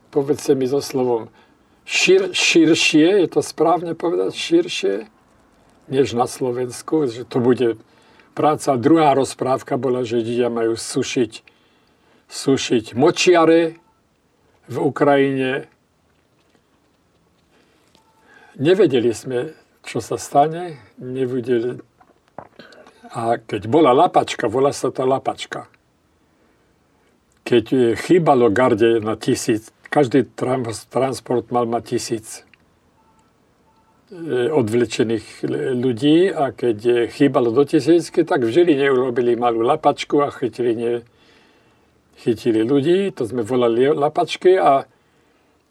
povedzte 0.10 0.56
mi 0.56 0.66
so 0.66 0.80
slovom 0.80 1.28
šir, 1.84 2.32
širšie, 2.32 3.22
je 3.22 3.28
to 3.28 3.44
správne 3.44 3.94
povedať, 3.94 4.32
širšie, 4.34 4.96
než 5.92 6.16
na 6.16 6.26
Slovensku, 6.26 7.12
že 7.12 7.28
to 7.28 7.44
bude 7.44 7.78
práca. 8.34 8.80
Druhá 8.80 9.14
rozprávka 9.14 9.76
bola, 9.76 10.08
že 10.08 10.24
ľudia 10.24 10.48
majú 10.48 10.80
sušiť, 10.80 11.44
sušiť 12.32 12.96
močiare, 12.96 13.78
v 14.68 14.78
Ukrajine. 14.84 15.72
Nevedeli 18.60 19.16
sme, 19.16 19.56
čo 19.88 20.04
sa 20.04 20.20
stane. 20.20 20.76
Nevedeli. 21.00 21.80
A 23.12 23.40
keď 23.40 23.72
bola 23.72 23.96
lapačka, 23.96 24.52
volá 24.52 24.76
sa 24.76 24.92
to 24.92 25.08
lapačka. 25.08 25.72
Keď 27.48 27.96
chýbalo 27.96 28.52
garde 28.52 29.00
na 29.00 29.16
tisíc, 29.16 29.72
každý 29.88 30.28
transport 30.92 31.48
mal 31.48 31.64
mať 31.64 31.84
tisíc 31.96 32.44
e, 34.12 34.52
odvlečených 34.52 35.48
ľudí 35.80 36.28
a 36.28 36.52
keď 36.52 37.08
chýbalo 37.08 37.56
do 37.56 37.64
tisícky, 37.64 38.28
tak 38.28 38.44
v 38.44 38.52
Žiline 38.52 38.92
urobili 38.92 39.40
malú 39.40 39.64
lapačku 39.64 40.20
a 40.20 40.30
chytili, 40.36 40.76
ne, 40.76 40.94
chytili 42.20 42.68
ľudí, 42.68 43.16
to 43.16 43.24
sme 43.24 43.48
volali 43.48 43.88
lapačky 43.88 44.60
a, 44.60 44.84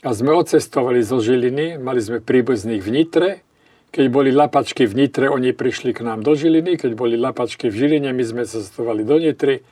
a 0.01 0.11
sme 0.17 0.33
odcestovali 0.33 1.05
zo 1.05 1.21
Žiliny, 1.21 1.77
mali 1.77 2.01
sme 2.01 2.25
príbuzných 2.25 2.81
v 2.81 2.89
Nitre, 2.89 3.46
keď 3.91 4.07
boli 4.13 4.31
lapačky 4.35 4.85
v 4.85 5.07
Nitre, 5.07 5.31
oni 5.33 5.57
prišli 5.57 5.97
k 5.97 6.05
nám 6.05 6.21
do 6.21 6.37
Žiliny, 6.37 6.77
keď 6.77 6.93
boli 6.93 7.17
lapačky 7.17 7.73
v 7.73 7.77
Žiline, 7.77 8.13
my 8.13 8.25
sme 8.25 8.43
cestovali 8.45 9.07
do 9.07 9.17
Nitry, 9.17 9.65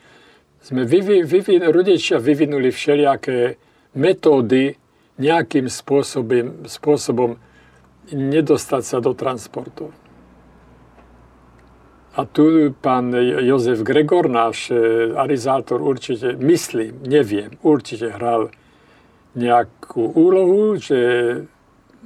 sme 0.64 0.88
vyvi, 0.88 1.28
vyvi, 1.28 1.60
rodičia 1.60 2.16
vyvinuli 2.16 2.72
všelijaké 2.72 3.60
metódy 4.00 4.80
nejakým 5.20 5.68
spôsobom, 5.68 6.64
spôsobom 6.64 7.36
nedostať 8.10 8.82
sa 8.82 8.98
do 8.98 9.12
transportu. 9.12 9.92
A 12.14 12.22
tu 12.30 12.70
pán 12.78 13.10
Jozef 13.42 13.82
Gregor, 13.82 14.30
náš 14.30 14.70
e, 14.70 15.10
arizátor, 15.18 15.82
určite, 15.82 16.38
myslím, 16.38 17.02
neviem, 17.02 17.58
určite 17.66 18.06
hral 18.14 18.54
nejakú 19.34 20.14
úlohu, 20.14 20.78
že 20.78 20.98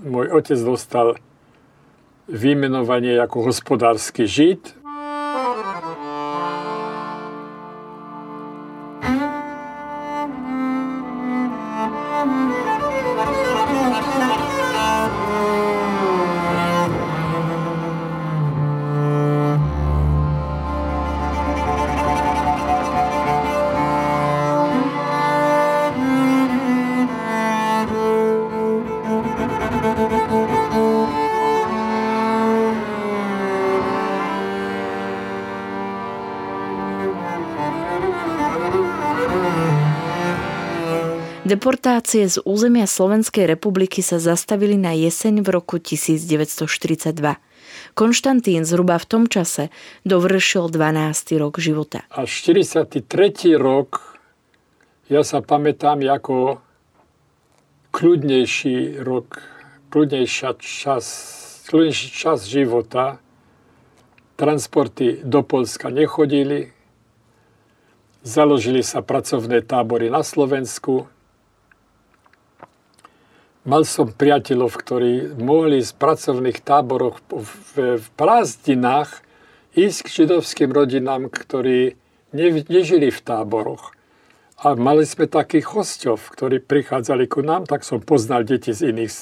môj 0.00 0.32
otec 0.32 0.58
dostal 0.64 1.20
vymenovanie 2.28 3.16
ako 3.18 3.48
hospodársky 3.48 4.28
žid 4.28 4.77
Deportácie 41.48 42.28
z 42.28 42.44
územia 42.44 42.84
Slovenskej 42.84 43.48
republiky 43.48 44.04
sa 44.04 44.20
zastavili 44.20 44.76
na 44.76 44.92
jeseň 44.92 45.40
v 45.40 45.48
roku 45.48 45.80
1942. 45.80 47.16
Konštantín 47.96 48.68
zhruba 48.68 49.00
v 49.00 49.06
tom 49.08 49.24
čase 49.32 49.72
dovršil 50.04 50.68
12. 50.68 51.40
rok 51.40 51.56
života. 51.56 52.04
A 52.12 52.28
43. 52.28 53.00
rok 53.56 54.20
ja 55.08 55.24
sa 55.24 55.40
pamätám 55.40 56.04
ako 56.04 56.60
kľudnejší 57.96 59.00
rok, 59.00 59.40
kľudnejší 59.88 60.52
čas, 60.60 61.06
kľudnejší 61.72 62.08
čas 62.12 62.44
života. 62.44 63.24
Transporty 64.36 65.24
do 65.24 65.40
Polska 65.40 65.88
nechodili, 65.88 66.76
založili 68.20 68.84
sa 68.84 69.00
pracovné 69.00 69.64
tábory 69.64 70.12
na 70.12 70.20
Slovensku, 70.20 71.08
Mal 73.66 73.82
som 73.82 74.14
priateľov, 74.14 74.70
ktorí 74.70 75.34
mohli 75.34 75.82
z 75.82 75.90
pracovných 75.90 76.62
táboroch 76.62 77.18
v, 77.26 77.98
v 77.98 78.06
prázdninách 78.14 79.26
ísť 79.74 79.98
k 80.06 80.08
židovským 80.22 80.70
rodinám, 80.70 81.26
ktorí 81.26 81.98
ne, 82.30 82.46
nežili 82.70 83.10
v 83.10 83.20
táboroch. 83.20 83.94
A 84.62 84.74
mali 84.78 85.06
sme 85.06 85.30
takých 85.30 85.74
hostov, 85.74 86.22
ktorí 86.34 86.62
prichádzali 86.62 87.30
ku 87.30 87.42
nám, 87.42 87.66
tak 87.66 87.82
som 87.82 88.02
poznal 88.02 88.46
deti 88.46 88.70
z 88.70 88.94
iných, 88.94 89.12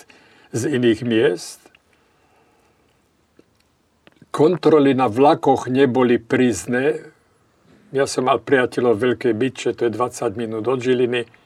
z 0.53 0.63
iných 0.69 1.01
miest. 1.05 1.61
Kontroly 4.33 4.93
na 4.93 5.09
vlakoch 5.09 5.69
neboli 5.69 6.21
prízne. 6.21 7.09
Ja 7.93 8.05
som 8.05 8.29
mal 8.29 8.41
priateľov 8.41 8.97
v 8.97 9.03
Veľkej 9.13 9.35
Byče, 9.37 9.71
to 9.77 9.89
je 9.89 9.93
20 9.97 10.37
minút 10.37 10.65
od 10.69 10.81
Žiliny 10.81 11.46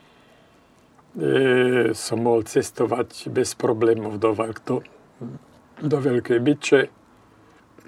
e, 1.19 1.91
som 1.97 2.23
mohol 2.23 2.47
cestovať 2.47 3.33
bez 3.33 3.59
problémov 3.59 4.23
do, 4.23 4.35
do, 4.63 4.77
do 5.81 5.97
Veľkej 5.99 6.39
Byče, 6.39 6.81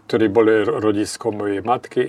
ktorý 0.07 0.27
boli 0.29 0.55
rodisko 0.67 1.31
mojej 1.31 1.63
matky. 1.63 2.05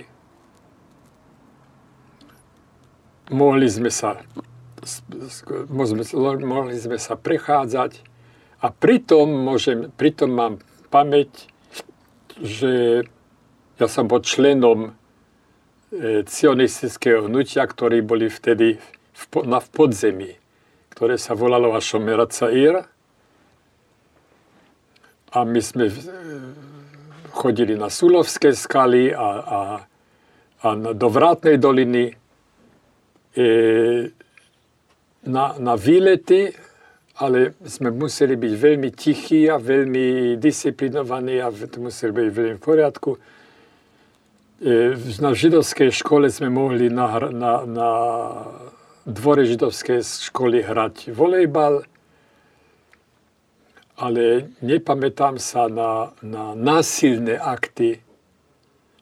Mohli 3.32 3.68
sme 3.70 3.88
sa, 3.88 4.20
mohli 6.44 6.76
sme 6.76 6.98
sa 7.00 7.14
prechádzať 7.16 7.92
a 8.60 8.66
pritom, 8.68 9.24
môžem, 9.24 9.88
pritom 9.96 10.28
mám 10.28 10.54
pamäť, 10.92 11.48
že 12.36 13.06
ja 13.80 13.86
som 13.88 14.10
bol 14.10 14.20
členom 14.20 14.92
e, 15.88 16.26
cionistického 16.26 17.30
hnutia, 17.30 17.64
ktorí 17.64 18.04
boli 18.04 18.28
vtedy 18.28 18.76
v, 19.14 19.22
na, 19.46 19.62
v 19.62 19.68
podzemí 19.72 20.43
ktoré 20.94 21.18
sa 21.18 21.34
volalo 21.34 21.74
Hašomera 21.74 22.30
Cair. 22.30 22.86
A 25.34 25.42
my 25.42 25.58
sme 25.58 25.90
e, 25.90 25.94
chodili 27.34 27.74
na 27.74 27.90
Sulovské 27.90 28.54
skaly 28.54 29.10
a, 29.10 29.28
a, 29.42 29.60
a 30.62 30.68
do 30.94 31.08
Vrátnej 31.10 31.58
doliny 31.58 32.14
e, 33.34 33.44
na, 35.26 35.58
na 35.58 35.74
výlety, 35.74 36.54
ale 37.18 37.58
sme 37.66 37.90
museli 37.90 38.38
byť 38.38 38.54
veľmi 38.54 38.90
tichí 38.94 39.50
a 39.50 39.58
veľmi 39.58 40.38
disciplinovaní 40.38 41.42
a 41.42 41.50
museli 41.82 42.14
byť 42.14 42.28
veľmi 42.30 42.54
v 42.54 42.62
poriadku. 42.62 43.18
E, 44.62 44.94
na 45.18 45.34
židovskej 45.34 45.90
škole 45.90 46.30
sme 46.30 46.54
mohli 46.54 46.86
na, 46.86 47.18
na, 47.34 47.52
na 47.66 47.90
dvore 49.06 49.44
židovskej 49.44 50.00
školy 50.00 50.64
hrať 50.64 51.12
volejbal, 51.12 51.84
ale 54.00 54.50
nepamätám 54.64 55.38
sa 55.38 55.68
na, 55.70 56.10
na 56.24 56.56
násilné 56.56 57.38
akty 57.38 58.02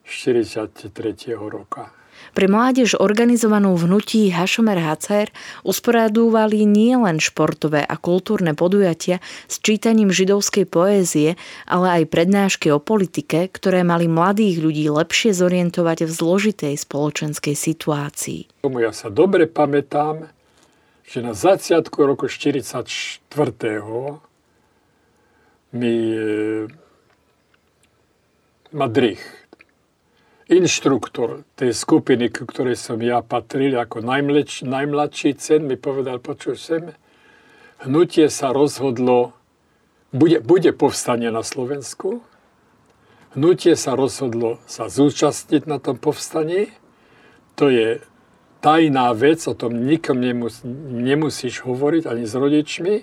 43. 0.04 0.92
roka. 1.38 2.01
Pre 2.33 2.49
mládež 2.49 2.97
organizovanú 2.97 3.77
v 3.77 3.92
hnutí 3.92 4.33
Hašomer 4.33 4.81
Hacer 4.81 5.29
usporadúvali 5.68 6.64
nielen 6.64 7.21
športové 7.21 7.85
a 7.85 8.01
kultúrne 8.01 8.57
podujatia 8.57 9.21
s 9.45 9.61
čítaním 9.61 10.09
židovskej 10.09 10.64
poézie, 10.64 11.37
ale 11.68 12.01
aj 12.01 12.09
prednášky 12.09 12.73
o 12.73 12.81
politike, 12.81 13.53
ktoré 13.53 13.85
mali 13.85 14.09
mladých 14.09 14.64
ľudí 14.64 14.88
lepšie 14.88 15.37
zorientovať 15.37 16.09
v 16.09 16.12
zložitej 16.12 16.75
spoločenskej 16.81 17.53
situácii. 17.53 18.64
Ja 18.64 18.97
sa 18.97 19.12
dobre 19.12 19.45
pamätám, 19.45 20.33
že 21.05 21.21
na 21.21 21.37
začiatku 21.37 22.01
roku 22.01 22.33
1944. 22.33 23.29
mi 25.77 25.95
e, 26.16 26.64
Madrich 28.73 29.41
inštruktor 30.50 31.46
tej 31.55 31.74
skupiny, 31.74 32.31
k 32.31 32.46
ktorej 32.46 32.78
som 32.78 32.98
ja 32.98 33.22
patril 33.22 33.78
ako 33.78 34.02
najmleč, 34.02 34.66
najmladší 34.66 35.38
cen, 35.38 35.66
mi 35.66 35.78
povedal, 35.78 36.18
počuj 36.18 36.57
sem, 36.59 36.83
hnutie 37.83 38.26
sa 38.31 38.50
rozhodlo, 38.50 39.35
bude, 40.11 40.42
bude 40.42 40.74
povstanie 40.74 41.31
na 41.31 41.46
Slovensku, 41.46 42.22
hnutie 43.38 43.78
sa 43.78 43.94
rozhodlo 43.94 44.59
sa 44.66 44.90
zúčastniť 44.90 45.68
na 45.70 45.78
tom 45.78 45.98
povstaní, 45.98 46.74
to 47.55 47.68
je 47.68 48.00
tajná 48.62 49.12
vec, 49.12 49.42
o 49.50 49.55
tom 49.59 49.74
nikom 49.74 50.22
nemus, 50.22 50.62
nemusíš 50.88 51.66
hovoriť 51.66 52.07
ani 52.07 52.24
s 52.24 52.35
rodičmi. 52.38 52.94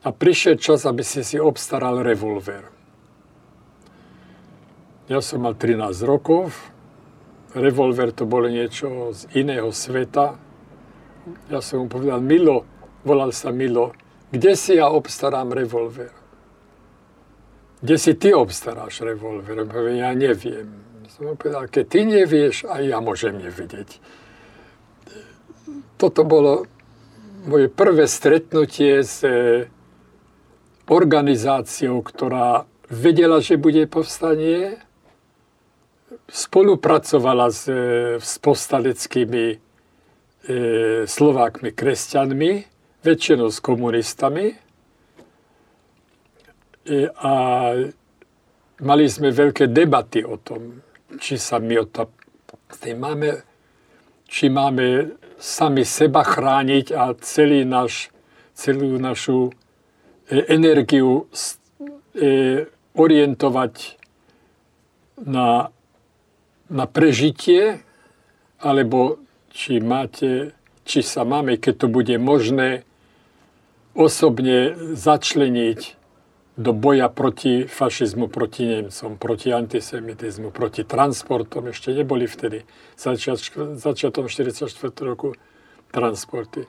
A 0.00 0.08
prišiel 0.16 0.56
čas, 0.56 0.88
aby 0.88 1.04
si 1.04 1.20
si 1.20 1.36
obstaral 1.36 2.00
revolver. 2.00 2.79
Ja 5.10 5.18
som 5.18 5.42
mal 5.42 5.58
13 5.58 6.06
rokov, 6.06 6.54
revolver 7.58 8.14
to 8.14 8.30
bolo 8.30 8.46
niečo 8.46 9.10
z 9.10 9.26
iného 9.34 9.74
sveta. 9.74 10.38
Ja 11.50 11.58
som 11.58 11.82
mu 11.82 11.86
povedal, 11.90 12.22
Milo, 12.22 12.62
volal 13.02 13.34
sa 13.34 13.50
Milo, 13.50 13.90
kde 14.30 14.54
si 14.54 14.78
ja 14.78 14.86
obstarám 14.86 15.50
revolver? 15.50 16.14
Kde 17.82 17.96
si 17.98 18.14
ty 18.14 18.30
obstaráš 18.30 19.02
revolver? 19.02 19.66
Ja 19.98 20.14
neviem. 20.14 20.70
Som 21.10 21.34
povedal, 21.34 21.66
keď 21.66 21.84
ty 21.90 22.06
nevieš, 22.06 22.70
aj 22.70 22.82
ja 22.86 23.02
môžem 23.02 23.34
nevedieť. 23.34 23.98
Toto 25.98 26.22
bolo 26.22 26.70
moje 27.50 27.66
prvé 27.66 28.06
stretnutie 28.06 29.02
s 29.02 29.26
e, 29.26 29.66
organizáciou, 30.86 31.98
ktorá 31.98 32.62
vedela, 32.86 33.42
že 33.42 33.58
bude 33.58 33.90
povstanie, 33.90 34.78
spolupracovala 36.30 37.50
s, 37.50 37.68
e, 37.68 38.16
s 38.22 38.38
povstaleckými 38.38 39.44
e, 39.50 39.56
Slovákmi, 41.04 41.74
kresťanmi, 41.74 42.52
väčšinou 43.02 43.50
s 43.50 43.58
komunistami. 43.58 44.46
E, 44.50 44.56
a 47.10 47.32
mali 48.80 49.04
sme 49.10 49.34
veľké 49.34 49.68
debaty 49.68 50.24
o 50.24 50.38
tom, 50.38 50.80
či 51.18 51.36
sa 51.36 51.58
my 51.58 51.74
o 51.82 51.86
to, 51.90 52.08
máme, 52.94 53.42
či 54.30 54.46
máme 54.48 55.18
sami 55.40 55.82
seba 55.82 56.22
chrániť 56.22 56.86
a 56.92 57.16
celý 57.18 57.64
naš, 57.64 58.12
celú 58.54 59.00
našu 59.00 59.50
e, 60.28 60.44
energiu 60.46 61.26
e, 62.14 62.68
orientovať 62.94 63.74
na, 65.24 65.72
na 66.70 66.86
prežitie, 66.86 67.82
alebo 68.62 69.18
či 69.50 69.82
máte, 69.82 70.54
či 70.86 71.02
sa 71.02 71.26
máme, 71.26 71.58
keď 71.58 71.74
to 71.84 71.86
bude 71.90 72.14
možné, 72.22 72.86
osobne 73.92 74.78
začleniť 74.94 75.98
do 76.60 76.70
boja 76.76 77.08
proti 77.08 77.64
fašizmu, 77.66 78.28
proti 78.28 78.68
Nemcom, 78.68 79.16
proti 79.16 79.50
antisemitizmu, 79.50 80.52
proti 80.52 80.84
transportom. 80.84 81.72
Ešte 81.72 81.90
neboli 81.90 82.28
vtedy, 82.28 82.68
začiatom 82.96 84.28
44. 84.28 84.68
roku, 85.02 85.34
transporty. 85.90 86.68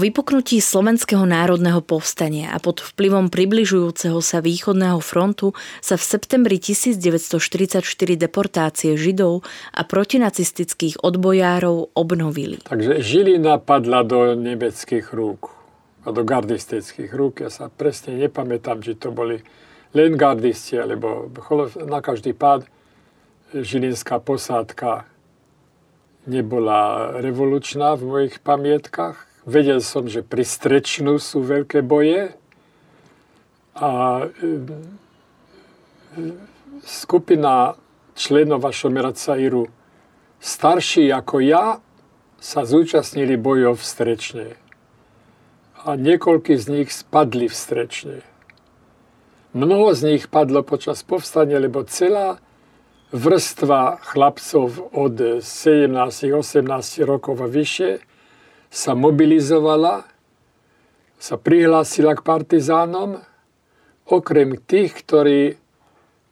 Vypuknutí 0.00 0.64
Slovenského 0.64 1.28
národného 1.28 1.84
povstania 1.84 2.56
a 2.56 2.58
pod 2.58 2.80
vplyvom 2.80 3.28
približujúceho 3.28 4.16
sa 4.24 4.40
východného 4.40 4.96
frontu 5.04 5.52
sa 5.84 6.00
v 6.00 6.04
septembri 6.08 6.56
1944 6.56 7.84
deportácie 8.16 8.96
Židov 8.96 9.44
a 9.76 9.80
protinacistických 9.84 11.04
odbojárov 11.04 11.92
obnovili. 11.92 12.64
Takže 12.64 13.04
Žilina 13.04 13.60
padla 13.60 14.00
do 14.00 14.32
nemeckých 14.32 15.12
rúk 15.12 15.52
a 16.02 16.16
do 16.16 16.24
gardistických 16.24 17.12
rúk. 17.12 17.44
Ja 17.44 17.52
sa 17.52 17.68
presne 17.68 18.16
nepamätám, 18.16 18.80
či 18.80 18.96
to 18.96 19.12
boli 19.12 19.44
len 19.92 20.16
gardisti, 20.16 20.80
alebo 20.80 21.28
na 21.84 22.00
každý 22.00 22.32
pád 22.32 22.64
žilinská 23.52 24.16
posádka 24.22 25.04
nebola 26.24 27.12
revolučná 27.20 27.98
v 27.98 28.02
mojich 28.06 28.38
pamietkach 28.40 29.29
Vedel 29.50 29.82
som, 29.82 30.06
že 30.06 30.22
pri 30.22 30.46
Strečnu 30.46 31.18
sú 31.18 31.42
veľké 31.42 31.82
boje 31.82 32.38
a 33.74 34.22
e, 34.22 34.26
skupina 36.86 37.74
členov 38.14 38.62
Vašomera 38.62 39.10
Cairu 39.10 39.66
starší 40.38 41.10
ako 41.10 41.42
ja 41.42 41.82
sa 42.38 42.62
zúčastnili 42.62 43.34
bojov 43.34 43.82
v 43.82 43.84
Strečne. 43.84 44.46
A 45.82 45.98
niekoľky 45.98 46.54
z 46.54 46.70
nich 46.70 46.94
spadli 46.94 47.50
v 47.50 47.56
Strečne. 47.58 48.16
Mnoho 49.50 49.98
z 49.98 50.14
nich 50.14 50.30
padlo 50.30 50.62
počas 50.62 51.02
povstania, 51.02 51.58
lebo 51.58 51.82
celá 51.90 52.38
vrstva 53.10 53.98
chlapcov 53.98 54.94
od 54.94 55.42
17-18 55.42 57.02
rokov 57.02 57.34
a 57.42 57.50
vyššie 57.50 58.09
sa 58.70 58.94
mobilizovala, 58.94 60.06
sa 61.18 61.36
prihlásila 61.36 62.14
k 62.14 62.22
partizánom, 62.22 63.18
okrem 64.06 64.56
tých, 64.62 64.94
ktorí 65.04 65.58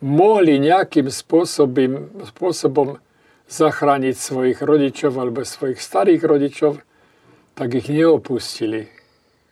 mohli 0.01 0.63
nejakým 0.63 1.11
spôsobom, 1.11 2.23
spôsobom 2.31 3.03
zachrániť 3.51 4.15
svojich 4.15 4.59
rodičov 4.63 5.19
alebo 5.19 5.43
svojich 5.43 5.83
starých 5.83 6.23
rodičov, 6.23 6.73
tak 7.59 7.75
ich 7.75 7.91
neopustili. 7.91 8.87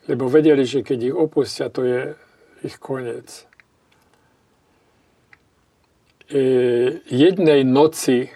Lebo 0.06 0.30
vedeli, 0.30 0.62
že 0.62 0.86
keď 0.86 1.10
ich 1.10 1.16
opustia, 1.16 1.66
to 1.66 1.82
je 1.82 2.00
ich 2.62 2.78
koniec. 2.78 3.50
E, 6.30 6.42
jednej 7.10 7.66
noci 7.66 8.30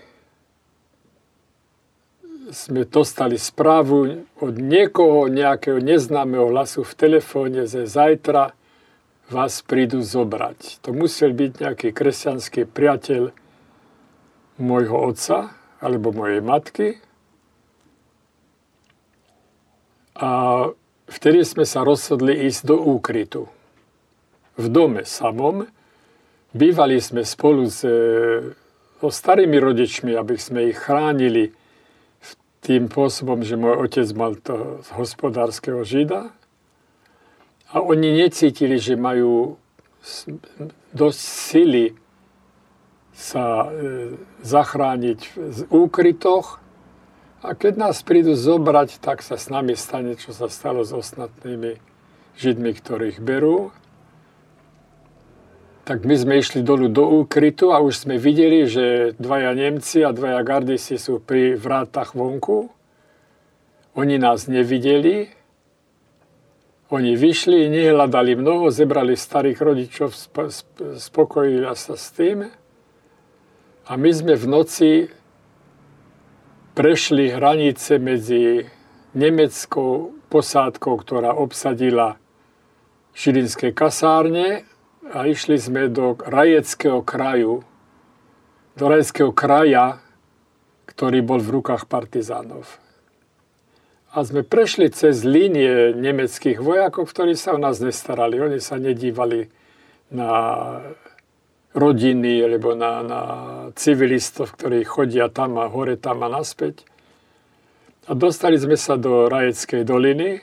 sme 2.51 2.83
dostali 2.83 3.39
správu 3.39 4.27
od 4.43 4.55
niekoho, 4.59 5.31
nejakého 5.31 5.79
neznámeho 5.79 6.51
hlasu 6.51 6.83
v 6.83 6.93
telefóne, 6.99 7.65
že 7.71 7.87
zajtra 7.87 8.53
vás 9.31 9.63
prídu 9.63 10.03
zobrať. 10.03 10.83
To 10.83 10.91
musel 10.91 11.31
byť 11.31 11.63
nejaký 11.63 11.89
kresťanský 11.95 12.67
priateľ 12.67 13.31
môjho 14.59 14.97
otca 14.99 15.55
alebo 15.79 16.11
mojej 16.11 16.43
matky. 16.43 16.89
A 20.19 20.31
vtedy 21.09 21.47
sme 21.47 21.65
sa 21.65 21.87
rozhodli 21.87 22.45
ísť 22.51 22.61
do 22.67 22.77
úkrytu. 22.77 23.49
V 24.61 24.67
dome 24.69 25.07
samom. 25.07 25.65
Bývali 26.51 26.99
sme 26.99 27.23
spolu 27.23 27.71
s, 27.71 27.87
so 29.01 29.09
starými 29.09 29.57
rodičmi, 29.57 30.13
aby 30.19 30.35
sme 30.35 30.69
ich 30.69 30.77
chránili 30.77 31.55
tým 32.61 32.93
spôsobom, 32.93 33.41
že 33.41 33.57
môj 33.57 33.89
otec 33.89 34.09
mal 34.13 34.37
to 34.37 34.85
hospodárskeho 34.93 35.81
žida 35.85 36.33
a 37.73 37.77
oni 37.81 38.21
necítili, 38.21 38.77
že 38.77 39.01
majú 39.01 39.57
dosť 40.93 41.21
sily 41.21 41.87
sa 43.13 43.69
e, 43.69 44.17
zachrániť 44.41 45.21
v 45.37 45.61
úkrytoch 45.69 46.61
a 47.41 47.57
keď 47.57 47.73
nás 47.77 48.05
prídu 48.05 48.37
zobrať, 48.37 49.01
tak 49.01 49.21
sa 49.25 49.41
s 49.41 49.49
nami 49.53 49.77
stane, 49.77 50.17
čo 50.17 50.33
sa 50.33 50.49
stalo 50.49 50.85
s 50.85 50.93
ostatnými 50.93 51.81
židmi, 52.41 52.73
ktorých 52.73 53.21
berú 53.21 53.73
tak 55.85 56.05
my 56.05 56.15
sme 56.15 56.39
išli 56.39 56.61
dolu 56.61 56.93
do 56.93 57.09
úkrytu 57.25 57.73
a 57.73 57.81
už 57.81 58.07
sme 58.07 58.21
videli, 58.21 58.69
že 58.69 59.17
dvaja 59.17 59.57
Nemci 59.57 60.05
a 60.05 60.13
dvaja 60.13 60.45
gardisi 60.45 61.01
sú 61.01 61.19
pri 61.19 61.57
vrátach 61.57 62.13
vonku. 62.13 62.69
Oni 63.97 64.21
nás 64.21 64.47
nevideli. 64.47 65.33
Oni 66.91 67.15
vyšli, 67.15 67.71
nehľadali 67.71 68.35
mnoho, 68.35 68.75
zebrali 68.75 69.15
starých 69.15 69.59
rodičov, 69.63 70.11
spokojili 70.99 71.67
sa 71.79 71.95
s 71.95 72.11
tým. 72.11 72.51
A 73.87 73.93
my 73.95 74.11
sme 74.11 74.35
v 74.35 74.47
noci 74.47 74.91
prešli 76.75 77.31
hranice 77.31 77.99
medzi 77.99 78.67
nemeckou 79.15 80.15
posádkou, 80.31 80.95
ktorá 81.03 81.35
obsadila 81.35 82.19
žilinské 83.15 83.75
kasárne 83.75 84.63
a 85.11 85.27
išli 85.27 85.59
sme 85.59 85.91
do 85.91 86.15
Rajeckého 86.15 87.03
kraju, 87.03 87.67
do 88.79 88.85
Rajeckého 88.87 89.35
kraja, 89.35 89.99
ktorý 90.87 91.19
bol 91.27 91.43
v 91.43 91.61
rukách 91.61 91.91
partizánov. 91.91 92.67
A 94.11 94.27
sme 94.27 94.43
prešli 94.43 94.91
cez 94.91 95.23
línie 95.23 95.95
nemeckých 95.95 96.59
vojakov, 96.59 97.11
ktorí 97.11 97.39
sa 97.39 97.55
o 97.55 97.63
nás 97.63 97.79
nestarali. 97.79 98.43
Oni 98.43 98.59
sa 98.59 98.75
nedívali 98.75 99.47
na 100.11 100.31
rodiny 101.71 102.43
alebo 102.43 102.75
na, 102.75 103.07
na 103.07 103.21
civilistov, 103.79 104.59
ktorí 104.59 104.83
chodia 104.83 105.31
tam 105.31 105.63
a 105.63 105.71
hore, 105.71 105.95
tam 105.95 106.27
a 106.27 106.29
naspäť. 106.31 106.83
A 108.11 108.19
dostali 108.19 108.59
sme 108.59 108.75
sa 108.75 108.99
do 108.99 109.31
Rajeckej 109.31 109.87
doliny, 109.87 110.43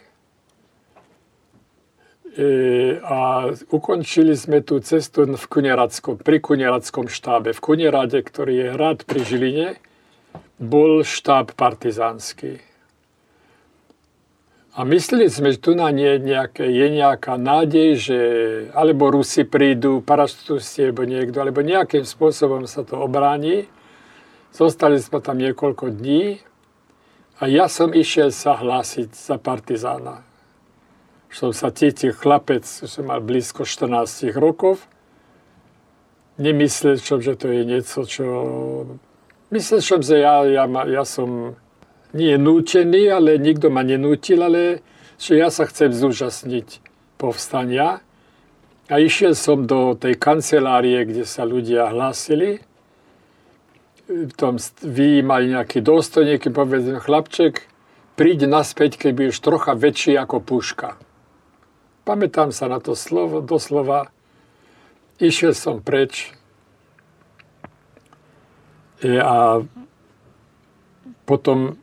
a 3.01 3.49
ukončili 3.73 4.37
sme 4.37 4.61
tú 4.61 4.77
cestu 4.77 5.25
v 5.25 5.45
Kunerackom, 5.49 6.21
pri 6.21 6.37
Kunerackom 6.37 7.09
štábe. 7.09 7.49
V 7.49 7.59
Kunerade, 7.59 8.21
ktorý 8.21 8.53
je 8.53 8.67
hrad 8.77 8.97
pri 9.09 9.19
Žiline, 9.25 9.69
bol 10.61 11.01
štáb 11.01 11.57
partizánsky. 11.57 12.61
A 14.77 14.85
mysleli 14.85 15.25
sme, 15.25 15.57
že 15.57 15.57
tu 15.57 15.73
na 15.73 15.89
nie 15.89 16.21
nejaké, 16.21 16.69
je 16.69 16.87
nejaká 16.93 17.33
nádej, 17.41 17.89
že 17.97 18.19
alebo 18.77 19.09
Rusi 19.09 19.41
prídu, 19.41 20.05
paraštusti, 20.05 20.85
alebo 20.85 21.01
niekto, 21.09 21.41
alebo 21.41 21.65
nejakým 21.65 22.05
spôsobom 22.05 22.69
sa 22.69 22.85
to 22.85 23.01
obráni. 23.01 23.65
Zostali 24.53 25.01
sme 25.01 25.17
tam 25.25 25.41
niekoľko 25.41 25.97
dní 25.97 26.45
a 27.41 27.49
ja 27.49 27.65
som 27.65 27.89
išiel 27.89 28.29
sa 28.29 28.53
hlásiť 28.53 29.17
za 29.17 29.41
partizána. 29.41 30.26
Som 31.27 31.51
sa 31.51 31.69
cítil 31.75 32.15
chlapec, 32.15 32.63
som 32.63 33.03
mal 33.07 33.19
blízko 33.19 33.67
14 33.67 34.31
rokov. 34.39 34.79
Nemyslel 36.37 37.01
som, 37.01 37.19
že 37.19 37.33
to 37.35 37.49
je 37.49 37.61
niečo, 37.65 38.05
čo... 38.05 38.25
Myslel 39.49 39.81
som, 39.81 39.99
že 40.03 40.21
ja, 40.21 40.43
ja, 40.45 40.65
ja 40.85 41.03
som 41.03 41.57
nie 42.13 42.35
nútený, 42.37 43.11
ale 43.11 43.41
nikto 43.41 43.67
ma 43.73 43.83
nenútil, 43.83 44.39
ale 44.43 44.85
že 45.17 45.35
ja 45.35 45.49
sa 45.49 45.65
chcem 45.65 45.91
zúčastniť 45.91 46.79
povstania. 47.17 47.99
A 48.87 49.03
išiel 49.03 49.35
som 49.35 49.67
do 49.67 49.99
tej 49.99 50.15
kancelárie, 50.15 51.03
kde 51.03 51.27
sa 51.27 51.43
ľudia 51.43 51.91
hlásili. 51.91 52.63
Tam 54.39 54.55
vyjímali 54.79 55.51
nejaký 55.51 55.83
dôstojník, 55.83 56.47
povedal, 56.55 57.03
chlapček, 57.03 57.67
príď 58.15 58.47
naspäť, 58.47 58.95
keď 58.95 59.11
budeš 59.11 59.37
trocha 59.43 59.75
väčší 59.75 60.15
ako 60.15 60.39
puška. 60.39 60.95
Pamätám 62.07 62.55
sa 62.55 62.71
na 62.71 62.79
to 62.79 62.95
slovo, 62.95 63.43
doslova. 63.43 64.07
Išiel 65.19 65.51
som 65.51 65.83
preč. 65.83 66.31
E, 69.03 69.19
a 69.19 69.59
potom 71.27 71.75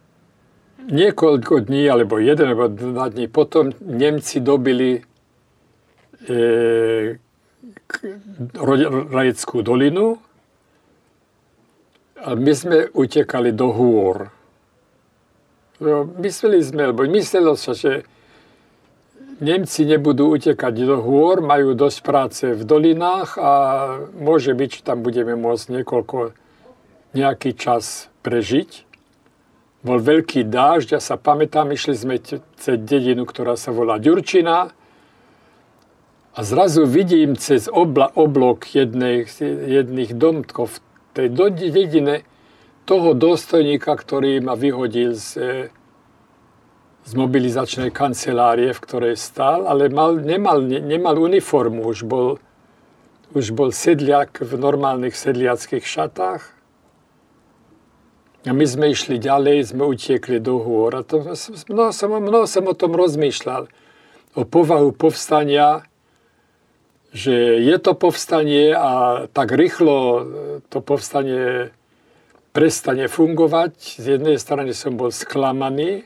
niekoľko 0.88 1.68
dní, 1.68 1.84
alebo 1.92 2.16
jeden 2.16 2.56
alebo 2.56 2.72
dva 2.72 3.12
dní 3.12 3.28
potom 3.28 3.76
Nemci 3.84 4.40
dobili 4.40 5.04
e, 6.24 7.20
Rajeckú 9.12 9.62
dolinu 9.62 10.18
a 12.18 12.32
my 12.34 12.52
sme 12.56 12.88
utekali 12.90 13.52
do 13.52 13.70
hôr. 13.70 14.32
No, 15.78 16.08
mysleli 16.18 16.58
sme, 16.64 16.90
lebo 16.90 17.04
myslelo 17.06 17.54
sa, 17.54 17.76
že 17.76 18.08
Nemci 19.42 19.82
nebudú 19.82 20.30
utekať 20.30 20.74
do 20.86 21.02
hôr, 21.02 21.42
majú 21.42 21.74
dosť 21.74 21.98
práce 22.06 22.44
v 22.54 22.62
dolinách 22.62 23.34
a 23.34 23.52
môže 24.14 24.54
byť, 24.54 24.70
že 24.70 24.86
tam 24.86 25.02
budeme 25.02 25.34
môcť 25.34 25.80
niekoľko, 25.80 26.38
nejaký 27.18 27.58
čas 27.58 28.10
prežiť. 28.22 28.86
Bol 29.82 29.98
veľký 29.98 30.46
dážď, 30.46 30.96
ja 30.96 31.00
sa 31.02 31.18
pamätám, 31.18 31.74
išli 31.74 31.94
sme 31.98 32.16
cez 32.22 32.76
dedinu, 32.78 33.26
ktorá 33.26 33.58
sa 33.58 33.74
volá 33.74 33.98
Ďurčina. 33.98 34.70
A 36.34 36.40
zrazu 36.42 36.86
vidím 36.86 37.34
cez 37.34 37.66
obla, 37.70 38.10
oblok 38.14 38.70
jednej, 38.70 39.26
jedných 39.42 40.14
domkov 40.14 40.78
tej 41.14 41.30
dedine 41.30 42.26
toho 42.86 43.14
dôstojníka, 43.14 43.94
ktorý 43.94 44.42
ma 44.42 44.58
vyhodil 44.58 45.14
z, 45.14 45.26
e, 45.38 45.44
z 47.04 47.12
mobilizačnej 47.12 47.92
kancelárie, 47.92 48.72
v 48.72 48.80
ktorej 48.80 49.14
stál, 49.20 49.68
ale 49.68 49.92
mal, 49.92 50.16
nemal, 50.16 50.64
nemal 50.64 51.20
uniformu, 51.20 51.84
už 51.84 52.08
bol, 52.08 52.40
už 53.36 53.52
bol 53.52 53.70
sedliak 53.76 54.40
v 54.40 54.56
normálnych 54.56 55.12
sedliackých 55.12 55.84
šatách 55.84 56.54
a 58.44 58.52
my 58.52 58.64
sme 58.68 58.92
išli 58.92 59.16
ďalej, 59.16 59.72
sme 59.72 59.88
utiekli 59.88 60.36
do 60.36 60.60
hôr. 60.60 60.92
A 60.92 61.00
to, 61.00 61.24
mnoho, 61.72 61.92
som, 61.96 62.12
mnoho 62.12 62.44
som 62.44 62.68
o 62.68 62.76
tom 62.76 62.92
rozmýšľal. 62.92 63.72
O 64.36 64.42
povahu 64.44 64.92
povstania, 64.92 65.88
že 67.08 67.32
je 67.64 67.76
to 67.80 67.96
povstanie 67.96 68.76
a 68.76 69.24
tak 69.32 69.48
rýchlo 69.48 69.96
to 70.68 70.84
povstanie 70.84 71.72
prestane 72.52 73.08
fungovať. 73.08 73.96
Z 73.96 74.20
jednej 74.20 74.36
strany 74.36 74.76
som 74.76 75.00
bol 75.00 75.08
sklamaný 75.08 76.04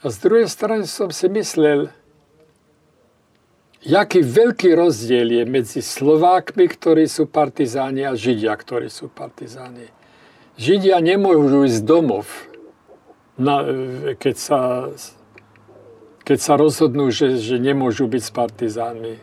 a 0.00 0.06
z 0.08 0.16
druhej 0.24 0.48
strany 0.48 0.88
som 0.88 1.12
si 1.12 1.28
myslel, 1.28 1.92
jaký 3.84 4.24
veľký 4.24 4.72
rozdiel 4.72 5.28
je 5.28 5.44
medzi 5.44 5.80
Slovákmi, 5.84 6.64
ktorí 6.72 7.04
sú 7.04 7.28
partizáni 7.28 8.08
a 8.08 8.16
Židia, 8.16 8.56
ktorí 8.56 8.88
sú 8.88 9.12
partizáni. 9.12 9.92
Židia 10.56 11.00
nemôžu 11.04 11.68
ísť 11.68 11.84
domov, 11.84 12.28
na, 13.40 13.64
keď, 14.16 14.36
sa, 14.36 14.60
keď 16.24 16.38
sa 16.40 16.54
rozhodnú, 16.60 17.08
že, 17.08 17.40
že 17.40 17.56
nemôžu 17.56 18.04
byť 18.08 18.22
s 18.24 18.32
partizánmi. 18.32 19.14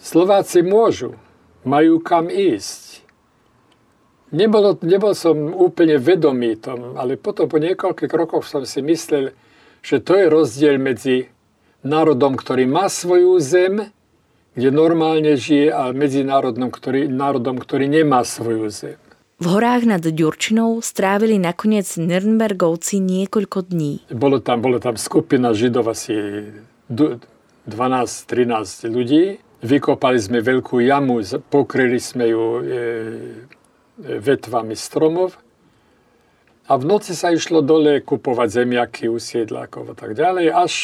Slováci 0.00 0.64
môžu, 0.64 1.16
majú 1.64 2.00
kam 2.00 2.32
ísť. 2.32 3.07
Nebolo, 4.28 4.76
nebol 4.84 5.16
som 5.16 5.56
úplne 5.56 5.96
vedomý 5.96 6.60
tom, 6.60 7.00
ale 7.00 7.16
potom 7.16 7.48
po 7.48 7.56
niekoľkých 7.56 8.12
rokoch 8.12 8.44
som 8.44 8.68
si 8.68 8.84
myslel, 8.84 9.32
že 9.80 10.04
to 10.04 10.20
je 10.20 10.28
rozdiel 10.28 10.76
medzi 10.76 11.32
národom, 11.80 12.36
ktorý 12.36 12.68
má 12.68 12.92
svoju 12.92 13.40
zem, 13.40 13.88
kde 14.52 14.68
normálne 14.68 15.32
žije, 15.38 15.72
a 15.72 15.96
medzi 15.96 16.26
národom, 16.26 16.68
ktorý, 16.68 17.08
národom, 17.08 17.56
ktorý 17.56 17.88
nemá 17.88 18.20
svoju 18.26 18.68
zem. 18.68 18.98
V 19.38 19.54
horách 19.54 19.86
nad 19.86 20.02
Ďurčinou 20.02 20.82
strávili 20.82 21.38
nakoniec 21.38 21.86
Nürnbergovci 21.94 22.98
niekoľko 22.98 23.70
dní. 23.70 24.02
Bolo 24.10 24.42
tam, 24.42 24.58
bolo 24.58 24.82
tam 24.82 24.98
skupina 24.98 25.54
Židov 25.54 25.94
asi 25.94 26.42
12-13 26.90 28.90
ľudí. 28.90 29.38
Vykopali 29.62 30.18
sme 30.18 30.42
veľkú 30.42 30.82
jamu, 30.82 31.22
pokryli 31.54 32.02
sme 32.02 32.34
ju 32.34 32.42
e, 32.42 32.62
vetvami 33.98 34.78
stromov. 34.78 35.34
A 36.68 36.76
v 36.76 36.84
noci 36.84 37.16
sa 37.16 37.32
išlo 37.32 37.64
dole 37.64 38.04
kupovať 38.04 38.62
zemiaky, 38.62 39.08
usiedlákov 39.08 39.92
a 39.92 39.94
tak 39.96 40.12
ďalej, 40.14 40.52
až 40.52 40.74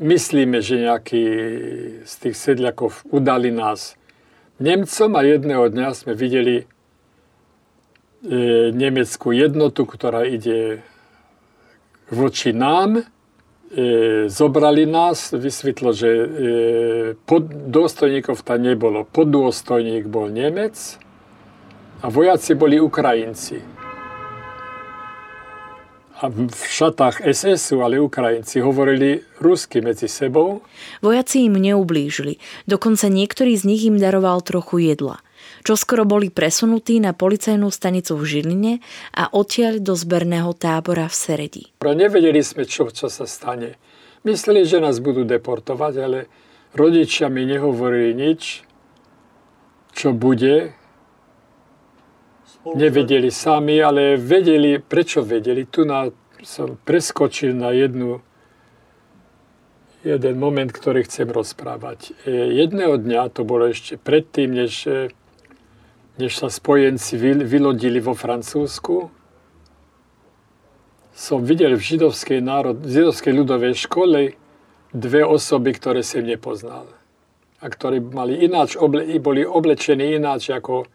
myslíme, 0.00 0.64
že 0.64 0.88
nejakí 0.88 1.22
z 2.08 2.14
tých 2.24 2.36
sedliakov 2.36 3.04
udali 3.12 3.52
nás 3.52 3.98
Nemcom 4.58 5.14
a 5.14 5.22
jedného 5.22 5.70
dňa 5.70 5.88
sme 5.94 6.18
videli 6.18 6.56
e, 6.58 6.64
nemeckú 8.74 9.30
jednotu, 9.30 9.86
ktorá 9.86 10.26
ide 10.26 10.82
voči 12.10 12.50
nám. 12.50 13.06
E, 13.68 13.84
zobrali 14.32 14.88
nás, 14.88 15.36
vysvetlo, 15.36 15.92
že 15.92 16.08
e, 16.08 16.26
pod, 17.28 17.44
dôstojníkov 17.48 18.40
tam 18.40 18.64
nebolo. 18.64 19.04
Poddôstojník 19.04 20.08
bol 20.08 20.32
Nemec 20.32 20.96
a 22.00 22.08
vojaci 22.08 22.56
boli 22.56 22.80
Ukrajinci 22.80 23.78
a 26.18 26.26
v 26.34 26.50
šatách 26.50 27.22
SS-u, 27.22 27.78
ale 27.86 28.02
Ukrajinci 28.02 28.58
hovorili 28.58 29.22
rusky 29.38 29.78
medzi 29.78 30.10
sebou. 30.10 30.66
Vojaci 30.98 31.46
im 31.46 31.54
neublížili, 31.54 32.42
dokonca 32.66 33.06
niektorý 33.06 33.54
z 33.54 33.64
nich 33.64 33.82
im 33.86 34.02
daroval 34.02 34.42
trochu 34.42 34.82
jedla. 34.82 35.22
Čo 35.68 35.76
skoro 35.76 36.08
boli 36.08 36.32
presunutí 36.32 36.96
na 36.96 37.12
policajnú 37.12 37.68
stanicu 37.68 38.16
v 38.16 38.24
Žiline 38.24 38.72
a 39.12 39.28
odtiaľ 39.36 39.84
do 39.84 39.92
zberného 39.92 40.56
tábora 40.56 41.04
v 41.04 41.12
Seredi. 41.12 41.64
Nevedeli 41.84 42.40
sme, 42.40 42.64
čo, 42.64 42.88
čo 42.88 43.12
sa 43.12 43.28
stane. 43.28 43.76
Mysleli, 44.24 44.64
že 44.64 44.80
nás 44.80 44.96
budú 44.96 45.28
deportovať, 45.28 45.94
ale 46.00 46.32
rodičia 46.72 47.28
mi 47.28 47.44
nehovorili 47.44 48.16
nič, 48.16 48.64
čo 49.92 50.16
bude, 50.16 50.72
nevedeli 52.72 53.28
sami, 53.28 53.76
ale 53.76 54.16
vedeli, 54.16 54.80
prečo 54.80 55.20
vedeli. 55.20 55.68
Tu 55.68 55.84
na, 55.84 56.08
som 56.48 56.80
preskočil 56.80 57.52
na 57.52 57.76
jednu, 57.76 58.24
jeden 60.00 60.34
moment, 60.40 60.72
ktorý 60.72 61.04
chcem 61.04 61.28
rozprávať. 61.28 62.16
E, 62.24 62.56
jedného 62.56 62.96
dňa, 62.96 63.36
to 63.36 63.44
bolo 63.44 63.68
ešte 63.68 64.00
predtým, 64.00 64.64
než, 64.64 64.88
než 66.18 66.34
sa 66.36 66.50
spojenci 66.50 67.14
vylodili 67.46 68.02
vo 68.02 68.12
Francúzsku, 68.12 69.14
som 71.18 71.42
videl 71.42 71.74
v 71.74 71.82
židovskej, 71.82 72.38
národ, 72.38 72.78
v 72.78 72.90
židovskej 72.94 73.32
ľudovej 73.34 73.74
škole 73.74 74.38
dve 74.94 75.22
osoby, 75.26 75.74
ktoré 75.74 76.06
som 76.06 76.22
nepoznal. 76.22 76.86
A 77.58 77.66
ktorí 77.66 77.98
mali 77.98 78.38
ináč, 78.38 78.78
oble, 78.78 79.02
boli 79.18 79.42
oblečení 79.42 80.14
ináč 80.14 80.54
ako 80.54 80.86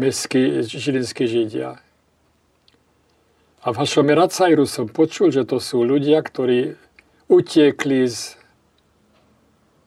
mestskí 0.00 0.64
žilinskí 0.64 1.28
židia. 1.28 1.76
A 3.64 3.72
v 3.72 3.76
Hašome 3.80 4.16
Racajru 4.16 4.64
som 4.64 4.88
počul, 4.88 5.28
že 5.28 5.44
to 5.44 5.60
sú 5.60 5.84
ľudia, 5.84 6.24
ktorí 6.24 6.76
utiekli 7.28 8.08
z, 8.08 8.36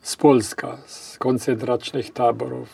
z 0.01 0.13
Polska, 0.21 0.81
z 0.85 1.17
koncentračných 1.17 2.13
táborov. 2.13 2.69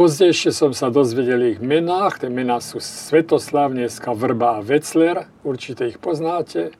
Pozdejšie 0.00 0.56
som 0.56 0.72
sa 0.72 0.88
dozvedel 0.88 1.52
ich 1.52 1.60
menách. 1.60 2.24
Tie 2.24 2.32
mená 2.32 2.56
sú 2.64 2.80
Svetoslav, 2.80 3.68
dneska 3.76 4.16
Vrba 4.16 4.56
a 4.56 4.64
Vecler. 4.64 5.28
Určite 5.44 5.92
ich 5.92 6.00
poznáte. 6.00 6.72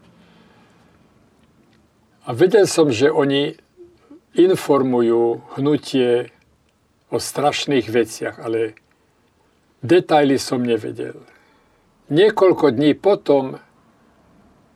A 2.24 2.32
vedel 2.32 2.64
som, 2.64 2.88
že 2.88 3.12
oni 3.12 3.60
informujú 4.32 5.44
hnutie 5.52 6.32
o 7.12 7.20
strašných 7.20 7.92
veciach, 7.92 8.40
ale 8.40 8.72
detaily 9.84 10.40
som 10.40 10.64
nevedel. 10.64 11.20
Niekoľko 12.08 12.72
dní 12.72 12.96
potom 12.96 13.60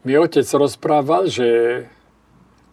mi 0.05 0.21
otec 0.21 0.45
rozprával, 0.45 1.33
že 1.33 1.49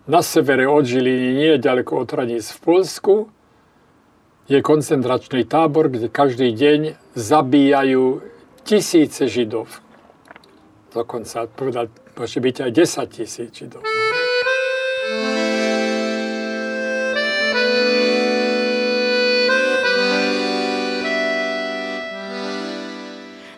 na 0.03 0.19
severe 0.19 0.67
od 0.67 0.83
Žiliny, 0.83 1.31
nie 1.31 1.55
ďaleko 1.55 2.03
od 2.03 2.11
hraníc 2.11 2.51
v 2.51 2.59
Polsku, 2.59 3.31
je 4.51 4.59
koncentračný 4.59 5.47
tábor, 5.47 5.87
kde 5.87 6.11
každý 6.11 6.51
deň 6.51 6.99
zabíjajú 7.15 8.19
tisíce 8.67 9.23
Židov. 9.23 9.71
Dokonca 10.91 11.47
povedal, 11.47 11.87
môže 12.19 12.43
byť 12.43 12.55
aj 12.67 12.71
10 12.75 13.15
tisíc 13.15 13.49
Židov. 13.55 13.79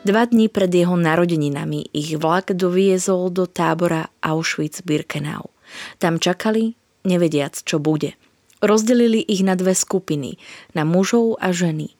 Dva 0.03 0.23
dní 0.29 0.51
pred 0.51 0.69
jeho 0.69 0.93
narodeninami 0.93 1.89
ich 1.89 2.19
vlak 2.21 2.53
doviezol 2.53 3.33
do 3.33 3.49
tábora 3.49 4.13
Auschwitz-Birkenau. 4.21 5.49
Tam 5.97 6.21
čakali, 6.21 6.77
nevediac, 7.07 7.57
čo 7.65 7.81
bude– 7.81 8.13
Rozdelili 8.63 9.19
ich 9.19 9.43
na 9.43 9.59
dve 9.59 9.75
skupiny, 9.75 10.39
na 10.71 10.87
mužov 10.87 11.35
a 11.43 11.51
ženy. 11.51 11.91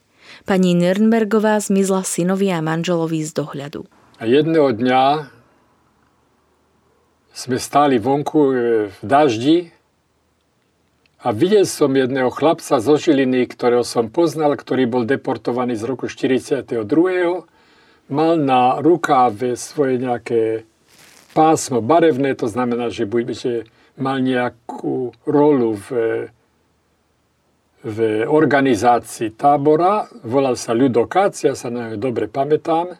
Pani 0.48 0.72
Nürnbergová 0.72 1.60
zmizla 1.60 2.08
synovi 2.08 2.48
a 2.48 2.64
manželovi 2.64 3.20
z 3.20 3.36
dohľadu. 3.36 3.84
A 4.16 4.24
jedného 4.24 4.72
dňa 4.72 5.28
sme 7.36 7.60
stáli 7.60 8.00
vonku 8.00 8.40
e, 8.40 8.54
v 8.88 8.98
daždi 9.04 9.58
a 11.20 11.32
videl 11.36 11.68
som 11.68 11.92
jedného 11.92 12.32
chlapca 12.32 12.80
zo 12.80 12.94
Žiliny, 12.96 13.44
ktorého 13.50 13.84
som 13.84 14.08
poznal, 14.08 14.56
ktorý 14.56 14.88
bol 14.88 15.02
deportovaný 15.04 15.76
z 15.76 15.84
roku 15.84 16.08
42. 16.08 16.72
Mal 18.08 18.32
na 18.40 18.80
rukáve 18.80 19.56
svoje 19.60 20.00
nejaké 20.00 20.68
pásmo 21.34 21.82
barevné, 21.82 22.38
to 22.38 22.46
znamená, 22.46 22.92
že, 22.92 23.08
že 23.34 23.66
mal 23.98 24.22
nejakú 24.22 25.16
rolu 25.26 25.74
v 25.74 25.88
v 27.84 28.24
organizácii 28.24 29.36
tábora, 29.36 30.08
volal 30.24 30.56
sa 30.56 30.72
Ľudokac, 30.72 31.36
ja 31.44 31.52
sa 31.52 31.68
na 31.68 32.00
dobre 32.00 32.32
pamätám, 32.32 32.96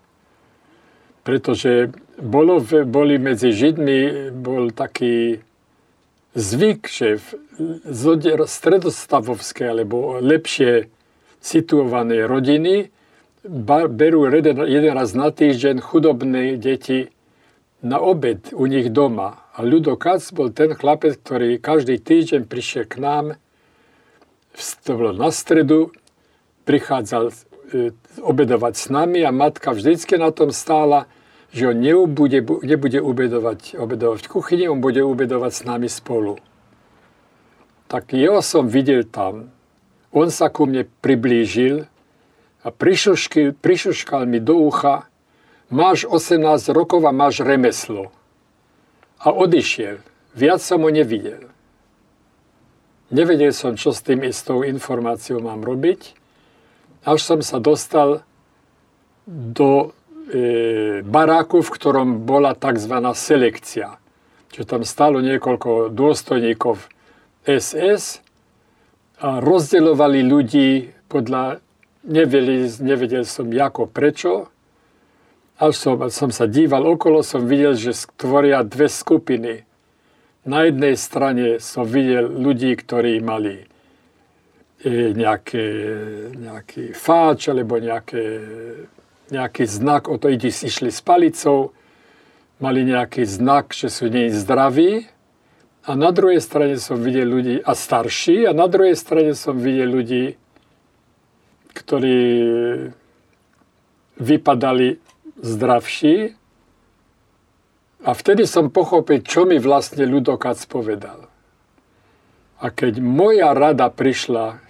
pretože 1.24 1.88
bolo, 2.20 2.60
boli 2.84 3.16
medzi 3.16 3.48
Židmi, 3.56 4.28
bol 4.36 4.76
taký 4.76 5.40
zvyk, 6.36 6.84
že 6.84 7.16
v 7.16 8.02
stredostavovské 8.44 9.72
alebo 9.72 10.20
lepšie 10.20 10.92
situované 11.40 12.28
rodiny 12.28 12.92
berú 13.88 14.28
jeden 14.28 14.92
raz 14.92 15.16
na 15.16 15.32
týždeň 15.32 15.80
chudobné 15.80 16.60
deti 16.60 17.08
na 17.84 18.00
obed 18.00 18.52
u 18.52 18.64
nich 18.68 18.92
doma. 18.92 19.48
A 19.56 19.64
Ľudokac 19.64 20.20
bol 20.36 20.52
ten 20.52 20.76
chlapec, 20.76 21.20
ktorý 21.20 21.56
každý 21.56 22.00
týždeň 22.00 22.48
prišiel 22.48 22.84
k 22.84 22.96
nám 23.00 23.26
to 24.86 24.90
bolo 24.94 25.12
na 25.12 25.34
stredu, 25.34 25.90
prichádzal 26.64 27.30
e, 27.30 27.34
obedovať 28.22 28.74
s 28.76 28.86
nami 28.88 29.26
a 29.26 29.34
matka 29.34 29.74
vždycky 29.74 30.14
na 30.14 30.30
tom 30.30 30.54
stála, 30.54 31.10
že 31.54 31.70
on 31.70 31.78
nebude, 31.78 32.42
nebude 32.62 32.98
ubedovať, 32.98 33.78
obedovať 33.78 34.26
v 34.26 34.32
kuchyni, 34.32 34.64
on 34.66 34.82
bude 34.82 35.02
ubedovať 35.02 35.52
s 35.54 35.62
nami 35.62 35.86
spolu. 35.86 36.38
Tak 37.86 38.10
jeho 38.10 38.42
som 38.42 38.66
videl 38.66 39.06
tam. 39.06 39.54
On 40.10 40.30
sa 40.30 40.50
ku 40.50 40.66
mne 40.66 40.86
priblížil 41.02 41.86
a 42.62 42.68
prišuškal, 42.70 43.54
prišuškal 43.58 44.26
mi 44.26 44.42
do 44.42 44.58
ucha, 44.66 45.06
máš 45.70 46.06
18 46.06 46.74
rokov 46.74 47.06
a 47.06 47.14
máš 47.14 47.42
remeslo. 47.42 48.10
A 49.22 49.30
odišiel. 49.30 50.02
Viac 50.34 50.58
som 50.58 50.82
ho 50.82 50.90
nevidel. 50.90 51.53
Nevedel 53.12 53.52
som, 53.52 53.76
čo 53.76 53.92
s 53.92 54.00
tým 54.00 54.24
istou 54.24 54.64
informáciou 54.64 55.42
mám 55.44 55.60
robiť, 55.60 56.16
až 57.04 57.20
som 57.20 57.40
sa 57.44 57.60
dostal 57.60 58.24
do 59.28 59.92
e, 60.32 61.00
baráku, 61.04 61.60
v 61.60 61.70
ktorom 61.76 62.24
bola 62.24 62.56
tzv. 62.56 62.94
selekcia. 63.12 64.00
Čiže 64.52 64.64
tam 64.64 64.82
stalo 64.88 65.20
niekoľko 65.20 65.92
dôstojníkov 65.92 66.80
SS 67.44 68.24
a 69.20 69.42
rozdeľovali 69.42 70.20
ľudí 70.24 70.68
podľa, 71.12 71.60
nevedel, 72.08 72.72
nevedel 72.80 73.24
som 73.28 73.52
ako, 73.52 73.84
prečo, 73.84 74.48
až 75.60 75.74
som, 75.76 76.00
som 76.08 76.30
sa 76.32 76.48
díval 76.48 76.82
okolo, 76.88 77.20
som 77.20 77.44
videl, 77.44 77.76
že 77.76 77.94
stvoria 77.94 78.64
dve 78.64 78.88
skupiny 78.90 79.68
na 80.44 80.68
jednej 80.68 80.96
strane 81.00 81.56
som 81.60 81.88
videl 81.88 82.28
ľudí, 82.28 82.76
ktorí 82.76 83.20
mali 83.24 83.64
e, 84.84 85.12
nejaké, 85.16 85.66
nejaký 86.36 86.92
fáč 86.92 87.48
alebo 87.48 87.80
nejaké, 87.80 88.24
nejaký 89.32 89.64
znak, 89.64 90.12
o 90.12 90.20
to 90.20 90.28
ide, 90.28 90.52
išli 90.52 90.92
s 90.92 91.00
palicou, 91.00 91.72
mali 92.60 92.84
nejaký 92.84 93.24
znak, 93.24 93.72
že 93.72 93.88
sú 93.88 94.12
nie 94.12 94.28
zdraví. 94.28 95.08
A 95.84 95.96
na 95.96 96.12
druhej 96.12 96.40
strane 96.40 96.80
som 96.80 96.96
videl 96.96 97.28
ľudí, 97.28 97.60
a 97.60 97.76
starší, 97.76 98.48
a 98.48 98.56
na 98.56 98.68
druhej 98.68 98.96
strane 98.96 99.36
som 99.36 99.56
videl 99.60 99.92
ľudí, 99.92 100.40
ktorí 101.76 102.20
vypadali 104.16 104.96
zdravší, 105.44 106.36
a 108.04 108.10
vtedy 108.12 108.44
som 108.44 108.68
pochopil, 108.68 109.24
čo 109.24 109.48
mi 109.48 109.56
vlastne 109.56 110.04
ľudokac 110.04 110.60
povedal. 110.68 111.24
A 112.60 112.68
keď 112.68 113.00
moja 113.00 113.56
rada 113.56 113.88
prišla 113.88 114.60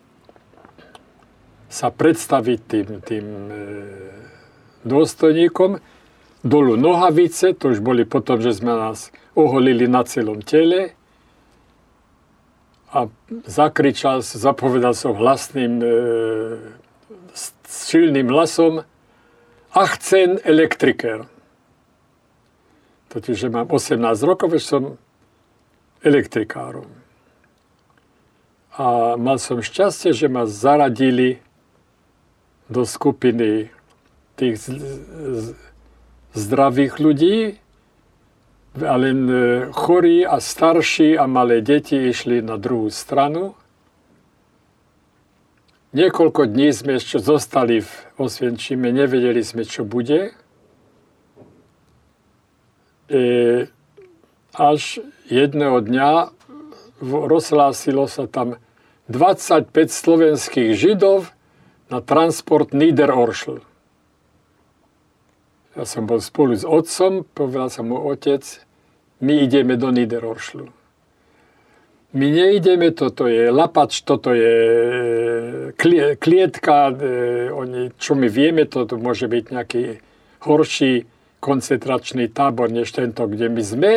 sa 1.66 1.90
predstaviť 1.90 2.58
tým, 2.62 2.88
tým 3.02 3.26
e, 3.26 3.54
dôstojníkom, 4.86 5.82
dolu 6.46 6.78
nohavice, 6.78 7.58
to 7.58 7.74
už 7.74 7.82
boli 7.82 8.06
potom, 8.06 8.38
že 8.38 8.54
sme 8.54 8.70
nás 8.70 9.10
oholili 9.34 9.90
na 9.90 10.06
celom 10.06 10.38
tele, 10.38 10.94
a 12.94 13.10
zakričal, 13.50 14.22
zapovedal 14.22 14.94
som 14.94 15.18
hlasným, 15.18 15.82
e, 15.82 15.86
silným 17.66 18.30
hlasom, 18.30 18.86
a 19.74 19.82
chcem 19.98 20.38
elektriker 20.46 21.33
totiž, 23.14 23.46
že 23.46 23.48
mám 23.48 23.70
18 23.70 24.02
rokov, 24.26 24.58
že 24.58 24.62
som 24.66 24.82
elektrikárom. 26.02 26.90
A 28.74 29.14
mal 29.14 29.38
som 29.38 29.62
šťastie, 29.62 30.10
že 30.10 30.26
ma 30.26 30.50
zaradili 30.50 31.38
do 32.66 32.82
skupiny 32.82 33.70
tých 34.34 34.58
zdravých 36.34 36.98
ľudí, 36.98 37.38
ale 38.82 39.06
e, 39.14 39.18
chorí 39.70 40.26
a 40.26 40.42
starší 40.42 41.14
a 41.14 41.30
malé 41.30 41.62
deti 41.62 41.94
išli 41.94 42.42
na 42.42 42.58
druhú 42.58 42.90
stranu. 42.90 43.54
Niekoľko 45.94 46.50
dní 46.50 46.74
sme 46.74 46.98
ešte 46.98 47.22
zostali 47.22 47.86
v 47.86 47.92
Osvienčime, 48.18 48.90
nevedeli 48.90 49.46
sme, 49.46 49.62
čo 49.62 49.86
bude. 49.86 50.34
E, 53.10 53.68
až 54.56 55.04
jedného 55.28 55.84
dňa 55.84 56.32
rozhlásilo 57.04 58.08
sa 58.08 58.24
tam 58.24 58.56
25 59.12 59.68
slovenských 59.92 60.72
židov 60.72 61.28
na 61.92 62.00
transport 62.00 62.72
Niederorschl. 62.72 63.60
Ja 65.74 65.84
som 65.84 66.06
bol 66.06 66.22
spolu 66.22 66.54
s 66.54 66.64
otcom, 66.64 67.26
povedal 67.34 67.68
som 67.68 67.90
mu 67.90 67.98
otec, 67.98 68.40
my 69.20 69.42
ideme 69.42 69.74
do 69.74 69.90
Niederorschlu. 69.90 70.70
My 72.14 72.30
neideme, 72.30 72.94
toto 72.94 73.26
je 73.26 73.50
lapač, 73.50 74.06
toto 74.06 74.30
je 74.30 74.54
e, 75.74 76.14
klietka, 76.14 76.94
e, 76.94 77.50
oni, 77.50 77.90
čo 77.98 78.14
my 78.14 78.30
vieme, 78.30 78.70
toto 78.70 78.94
môže 78.94 79.26
byť 79.26 79.44
nejaký 79.50 79.98
horší 80.46 81.10
koncentračný 81.44 82.32
tábor 82.32 82.72
než 82.72 82.96
tento, 82.96 83.28
kde 83.28 83.52
my 83.52 83.60
sme. 83.60 83.92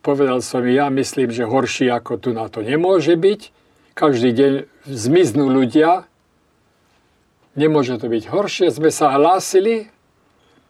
povedal 0.00 0.40
som, 0.40 0.64
ja 0.64 0.88
myslím, 0.88 1.28
že 1.28 1.44
horší 1.44 1.92
ako 1.92 2.16
tu 2.16 2.32
na 2.32 2.48
to 2.48 2.64
nemôže 2.64 3.12
byť. 3.20 3.52
Každý 3.92 4.32
deň 4.32 4.52
zmiznú 4.88 5.52
ľudia. 5.52 6.08
Nemôže 7.56 8.00
to 8.00 8.08
byť 8.08 8.24
horšie. 8.32 8.72
Sme 8.72 8.88
sa 8.88 9.12
hlásili 9.12 9.92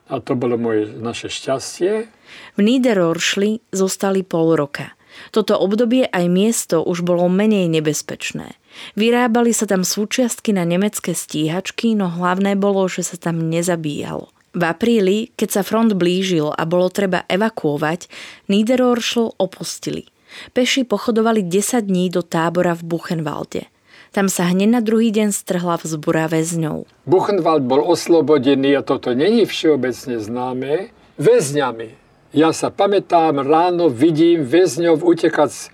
a 0.06 0.22
to 0.22 0.38
bolo 0.38 0.54
moje, 0.54 0.90
naše 0.98 1.26
šťastie. 1.30 2.06
V 2.54 2.60
Niederoršli 2.62 3.74
zostali 3.74 4.22
pol 4.22 4.54
roka. 4.54 4.94
Toto 5.32 5.56
obdobie 5.56 6.06
aj 6.06 6.26
miesto 6.28 6.84
už 6.84 7.02
bolo 7.02 7.26
menej 7.26 7.72
nebezpečné. 7.72 8.54
Vyrábali 8.94 9.56
sa 9.56 9.64
tam 9.64 9.82
súčiastky 9.82 10.52
na 10.52 10.68
nemecké 10.68 11.16
stíhačky, 11.16 11.96
no 11.96 12.12
hlavné 12.12 12.54
bolo, 12.54 12.84
že 12.86 13.02
sa 13.02 13.16
tam 13.16 13.48
nezabíjalo. 13.48 14.35
V 14.56 14.62
apríli, 14.64 15.36
keď 15.36 15.60
sa 15.60 15.62
front 15.62 15.92
blížil 15.92 16.48
a 16.48 16.64
bolo 16.64 16.88
treba 16.88 17.28
evakuovať, 17.28 18.08
Niederorschel 18.48 19.36
opustili. 19.36 20.08
Peši 20.56 20.88
pochodovali 20.88 21.44
10 21.44 21.84
dní 21.84 22.08
do 22.08 22.24
tábora 22.24 22.72
v 22.72 22.88
Buchenwalde. 22.88 23.68
Tam 24.16 24.32
sa 24.32 24.48
hneď 24.48 24.80
na 24.80 24.80
druhý 24.80 25.12
deň 25.12 25.28
strhla 25.28 25.76
vzbura 25.76 26.32
väzňov. 26.32 26.88
Buchenwald 27.04 27.68
bol 27.68 27.84
oslobodený 27.84 28.80
a 28.80 28.80
toto 28.80 29.12
není 29.12 29.44
všeobecne 29.44 30.24
známe 30.24 30.88
väzňami. 31.20 31.92
Ja 32.32 32.56
sa 32.56 32.72
pamätám, 32.72 33.44
ráno 33.44 33.92
vidím 33.92 34.40
väzňov 34.40 35.04
utekať 35.04 35.50
s 35.52 35.68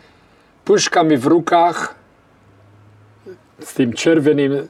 puškami 0.67 1.15
v 1.15 1.27
rukách 1.39 1.79
s 3.63 3.71
tým 3.79 3.95
červeným 3.95 4.67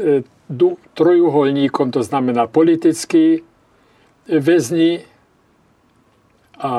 e, 0.00 0.24
trojuholníkom, 0.96 1.92
to 1.92 2.00
znamená 2.00 2.48
politický, 2.48 3.44
väzni 4.30 5.02
a 6.54 6.72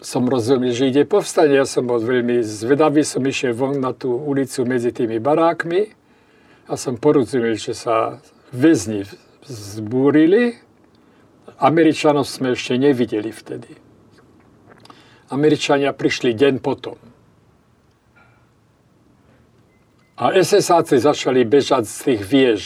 som 0.00 0.24
rozumel, 0.24 0.72
že 0.72 0.88
ide 0.88 1.04
povstanie. 1.04 1.60
Ja 1.60 1.68
som 1.68 1.84
bol 1.84 2.00
veľmi 2.00 2.40
zvedavý, 2.40 3.04
som 3.04 3.20
išiel 3.20 3.52
von 3.52 3.76
na 3.76 3.92
tú 3.92 4.16
ulicu 4.16 4.64
medzi 4.64 4.96
tými 4.96 5.20
barákmi 5.20 5.92
a 6.64 6.74
som 6.80 6.96
porozumel, 6.96 7.60
že 7.60 7.76
sa 7.76 8.24
väzni 8.48 9.04
zbúrili. 9.44 10.56
Američanov 11.60 12.24
sme 12.24 12.56
ešte 12.56 12.80
nevideli 12.80 13.28
vtedy. 13.28 13.76
Američania 15.28 15.92
prišli 15.92 16.32
deň 16.32 16.54
potom. 16.64 16.96
A 20.16 20.32
SSáci 20.36 21.00
začali 21.00 21.44
bežať 21.44 21.84
z 21.84 21.96
tých 22.12 22.22
viež. 22.24 22.62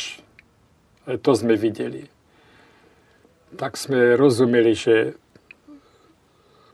To 1.06 1.30
sme 1.34 1.58
videli 1.58 2.13
tak 3.54 3.78
sme 3.78 4.18
rozumeli, 4.18 4.74
že 4.74 4.96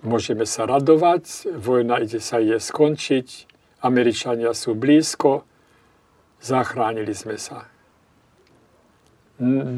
môžeme 0.01 0.49
sa 0.49 0.64
radovať, 0.64 1.53
vojna 1.61 2.01
ide 2.01 2.18
sa 2.18 2.41
ide 2.41 2.57
skončiť, 2.57 3.47
Američania 3.85 4.53
sú 4.53 4.76
blízko, 4.76 5.45
zachránili 6.41 7.12
sme 7.12 7.37
sa. 7.37 7.68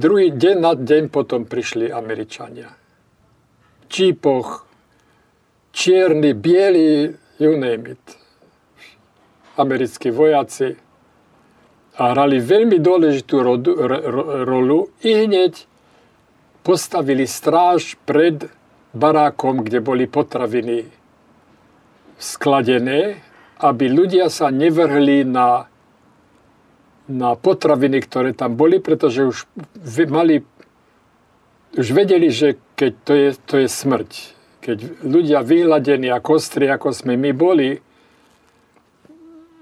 Druhý 0.03 0.35
deň 0.35 0.57
na 0.59 0.75
deň 0.75 1.07
potom 1.07 1.47
prišli 1.47 1.87
Američania. 1.91 2.75
Čípoch, 3.87 4.67
čierny, 5.71 6.35
biely, 6.35 7.15
you 7.39 7.55
name 7.55 7.95
it. 7.95 8.05
Americkí 9.55 10.11
vojaci 10.11 10.75
a 11.95 12.03
hrali 12.11 12.41
veľmi 12.41 12.81
dôležitú 12.81 13.37
rolu 14.49 14.91
i 15.05 15.11
hneď 15.13 15.72
postavili 16.63 17.27
stráž 17.27 17.99
pred 18.07 18.47
barákom, 18.95 19.67
kde 19.67 19.83
boli 19.83 20.05
potraviny 20.07 20.87
skladené, 22.23 23.19
aby 23.59 23.91
ľudia 23.91 24.31
sa 24.31 24.51
nevrhli 24.51 25.27
na, 25.27 25.67
na 27.11 27.35
potraviny, 27.35 27.99
ktoré 28.03 28.31
tam 28.35 28.55
boli, 28.55 28.79
pretože 28.79 29.27
už 29.27 29.39
mali 30.11 30.47
už 31.73 31.89
vedeli, 31.97 32.29
že 32.29 32.61
keď 32.77 32.93
to 33.05 33.13
je, 33.17 33.29
to 33.49 33.55
je 33.65 33.69
smrť. 33.69 34.11
Keď 34.63 34.79
ľudia 35.03 35.41
vyhľadení 35.43 36.13
a 36.13 36.23
kostri, 36.23 36.69
ako 36.69 36.93
sme 36.93 37.17
my 37.17 37.33
boli, 37.33 37.81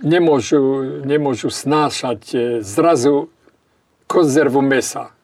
nemôžu, 0.02 1.02
nemôžu 1.06 1.48
snášať 1.48 2.20
eh, 2.34 2.40
zrazu 2.64 3.30
konzervu 4.10 4.60
mesa. 4.60 5.14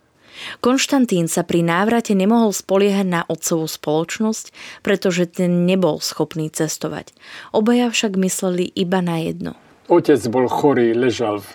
Konštantín 0.61 1.27
sa 1.31 1.43
pri 1.43 1.63
návrate 1.63 2.17
nemohol 2.17 2.51
spoliehať 2.55 3.07
na 3.07 3.23
otcovú 3.27 3.67
spoločnosť, 3.69 4.53
pretože 4.83 5.29
ten 5.31 5.67
nebol 5.67 5.99
schopný 6.01 6.49
cestovať. 6.49 7.13
Obaja 7.53 7.91
však 7.93 8.17
mysleli 8.19 8.67
iba 8.67 9.01
na 9.05 9.23
jedno. 9.23 9.53
Otec 9.87 10.19
bol 10.27 10.51
chorý, 10.51 10.97
ležal 10.97 11.47
v 11.47 11.49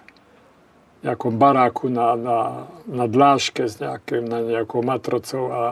nejakom 1.02 1.36
baráku 1.36 1.90
na, 1.90 2.14
na, 2.16 2.38
na 2.86 3.06
dláške 3.10 3.66
s 3.66 3.82
nejakým, 3.82 4.24
na 4.30 4.40
nejakou 4.46 4.86
matrocou 4.86 5.50
a, 5.50 5.62
a 5.62 5.66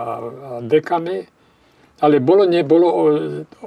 dekami. 0.65 1.23
Ale 1.99 2.23
bolo, 2.23 2.47
nebolo, 2.47 2.87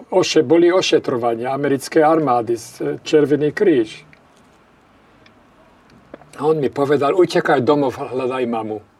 oše, 0.08 0.40
boli 0.40 0.72
ošetrovania 0.72 1.52
americké 1.52 2.00
armády, 2.00 2.56
Červený 3.04 3.52
kríž. 3.52 4.08
A 6.40 6.48
on 6.48 6.56
mi 6.56 6.72
povedal, 6.72 7.12
utekaj 7.12 7.60
domov, 7.60 8.00
hľadaj 8.00 8.44
mamu. 8.48 8.91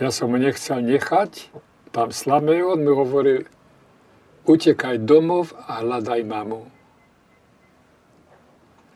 Ja 0.00 0.08
som 0.08 0.32
ho 0.32 0.40
nechcel 0.40 0.80
nechať 0.80 1.52
tam 1.92 2.08
slame, 2.08 2.56
on 2.64 2.80
mi 2.80 2.88
hovoril, 2.88 3.44
utekaj 4.48 5.02
domov 5.04 5.52
a 5.68 5.84
hľadaj 5.84 6.24
mamu. 6.24 6.64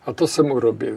A 0.04 0.16
to 0.16 0.24
som 0.24 0.48
urobil. 0.48 0.96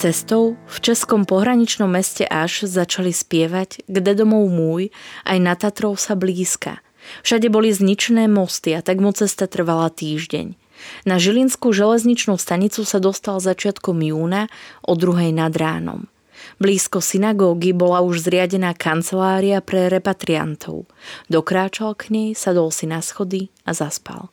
Cestou 0.00 0.56
v 0.64 0.76
českom 0.80 1.28
pohraničnom 1.28 1.92
meste 1.92 2.24
Až 2.24 2.64
začali 2.64 3.12
spievať 3.12 3.84
Kde 3.84 4.24
domov 4.24 4.48
môj, 4.48 4.88
aj 5.28 5.36
na 5.36 5.52
Tatrov 5.52 6.00
sa 6.00 6.16
blízka. 6.16 6.80
Všade 7.20 7.52
boli 7.52 7.68
zničené 7.68 8.24
mosty 8.24 8.72
a 8.72 8.80
tak 8.80 9.04
mu 9.04 9.12
cesta 9.12 9.44
trvala 9.44 9.92
týždeň. 9.92 10.59
Na 11.04 11.20
Žilinskú 11.20 11.72
železničnú 11.72 12.36
stanicu 12.36 12.84
sa 12.84 12.98
dostal 13.02 13.40
začiatkom 13.40 14.00
júna 14.00 14.52
o 14.84 14.96
druhej 14.96 15.32
nad 15.32 15.52
ránom. 15.56 16.08
Blízko 16.56 17.04
synagógy 17.04 17.76
bola 17.76 18.00
už 18.00 18.24
zriadená 18.24 18.72
kancelária 18.72 19.60
pre 19.60 19.92
repatriantov. 19.92 20.88
Dokráčal 21.28 21.96
k 21.96 22.12
nej, 22.12 22.28
sadol 22.32 22.72
si 22.72 22.88
na 22.88 23.04
schody 23.04 23.52
a 23.68 23.76
zaspal. 23.76 24.32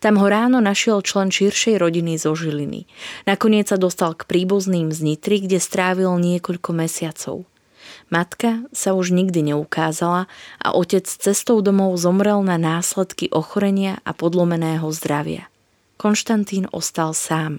Tam 0.00 0.18
ho 0.18 0.26
ráno 0.26 0.58
našiel 0.58 1.04
člen 1.04 1.28
širšej 1.28 1.78
rodiny 1.78 2.16
zo 2.16 2.32
Žiliny. 2.32 2.88
Nakoniec 3.28 3.70
sa 3.70 3.78
dostal 3.78 4.16
k 4.16 4.26
príbuzným 4.26 4.90
z 4.90 4.98
Nitry, 5.04 5.44
kde 5.44 5.60
strávil 5.60 6.10
niekoľko 6.16 6.70
mesiacov. 6.74 7.46
Matka 8.10 8.66
sa 8.74 8.94
už 8.98 9.14
nikdy 9.14 9.54
neukázala 9.54 10.26
a 10.58 10.68
otec 10.74 11.06
cestou 11.06 11.62
domov 11.62 11.94
zomrel 11.98 12.42
na 12.42 12.58
následky 12.58 13.30
ochorenia 13.30 14.02
a 14.02 14.10
podlomeného 14.10 14.90
zdravia. 14.90 15.46
Konštantín 16.06 16.70
ostal 16.70 17.14
sám. 17.14 17.58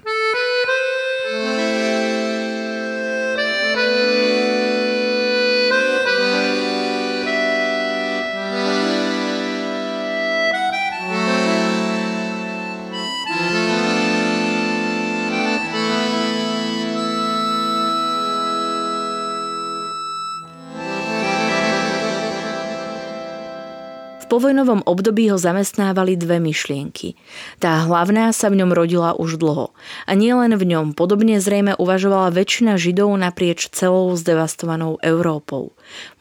Povojnovom 24.27 24.83
období 24.83 25.31
ho 25.31 25.39
zamestnávali 25.39 26.19
dve 26.19 26.39
myšlienky. 26.39 27.15
Tá 27.59 27.83
hlavná 27.83 28.31
sa 28.31 28.47
v 28.47 28.63
ňom 28.63 28.71
rodila 28.71 29.15
už 29.15 29.39
dlho. 29.39 29.75
A 30.07 30.11
nielen 30.15 30.55
v 30.55 30.63
ňom, 30.67 30.95
podobne 30.95 31.39
zrejme 31.39 31.75
uvažovala 31.75 32.31
väčšina 32.31 32.79
Židov 32.79 33.15
naprieč 33.15 33.71
celou 33.71 34.13
zdevastovanou 34.15 34.99
Európou. 35.03 35.73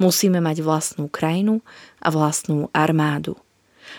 Musíme 0.03 0.43
mať 0.43 0.63
vlastnú 0.63 1.07
krajinu 1.11 1.63
a 2.01 2.09
vlastnú 2.11 2.73
armádu. 2.73 3.39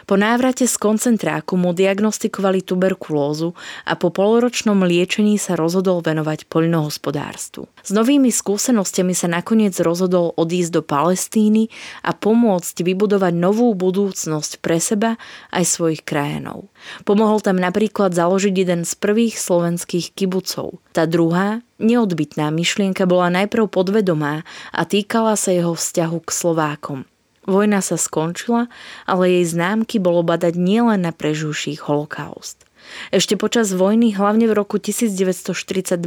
Po 0.05 0.19
návrate 0.19 0.69
z 0.69 0.75
koncentráku 0.77 1.57
mu 1.57 1.73
diagnostikovali 1.73 2.61
tuberkulózu 2.61 3.57
a 3.87 3.97
po 3.97 4.13
poloročnom 4.13 4.85
liečení 4.85 5.41
sa 5.41 5.57
rozhodol 5.57 6.05
venovať 6.05 6.45
poľnohospodárstvu. 6.51 7.65
S 7.81 7.91
novými 7.95 8.29
skúsenostiami 8.29 9.17
sa 9.17 9.31
nakoniec 9.31 9.73
rozhodol 9.81 10.37
odísť 10.37 10.71
do 10.77 10.81
Palestíny 10.85 11.73
a 12.05 12.13
pomôcť 12.13 12.85
vybudovať 12.85 13.33
novú 13.33 13.73
budúcnosť 13.73 14.61
pre 14.61 14.77
seba 14.77 15.17
aj 15.49 15.63
svojich 15.65 16.05
krajanov. 16.05 16.69
Pomohol 17.07 17.41
tam 17.41 17.57
napríklad 17.57 18.13
založiť 18.13 18.53
jeden 18.53 18.81
z 18.85 18.93
prvých 18.99 19.39
slovenských 19.39 20.13
kibucov. 20.13 20.77
Tá 20.93 21.09
druhá, 21.09 21.65
neodbitná 21.81 22.53
myšlienka 22.53 23.09
bola 23.09 23.33
najprv 23.33 23.65
podvedomá 23.71 24.45
a 24.75 24.81
týkala 24.85 25.33
sa 25.39 25.55
jeho 25.55 25.73
vzťahu 25.73 26.17
k 26.21 26.29
Slovákom– 26.29 26.99
Vojna 27.47 27.79
sa 27.79 27.95
skončila, 27.95 28.67
ale 29.07 29.39
jej 29.39 29.45
známky 29.47 30.03
bolo 30.03 30.21
badať 30.21 30.59
nielen 30.59 31.07
na 31.07 31.15
prežúších 31.15 31.87
holokaust. 31.87 32.67
Ešte 33.11 33.39
počas 33.39 33.71
vojny, 33.71 34.15
hlavne 34.15 34.47
v 34.47 34.53
roku 34.55 34.79
1942, 34.79 35.99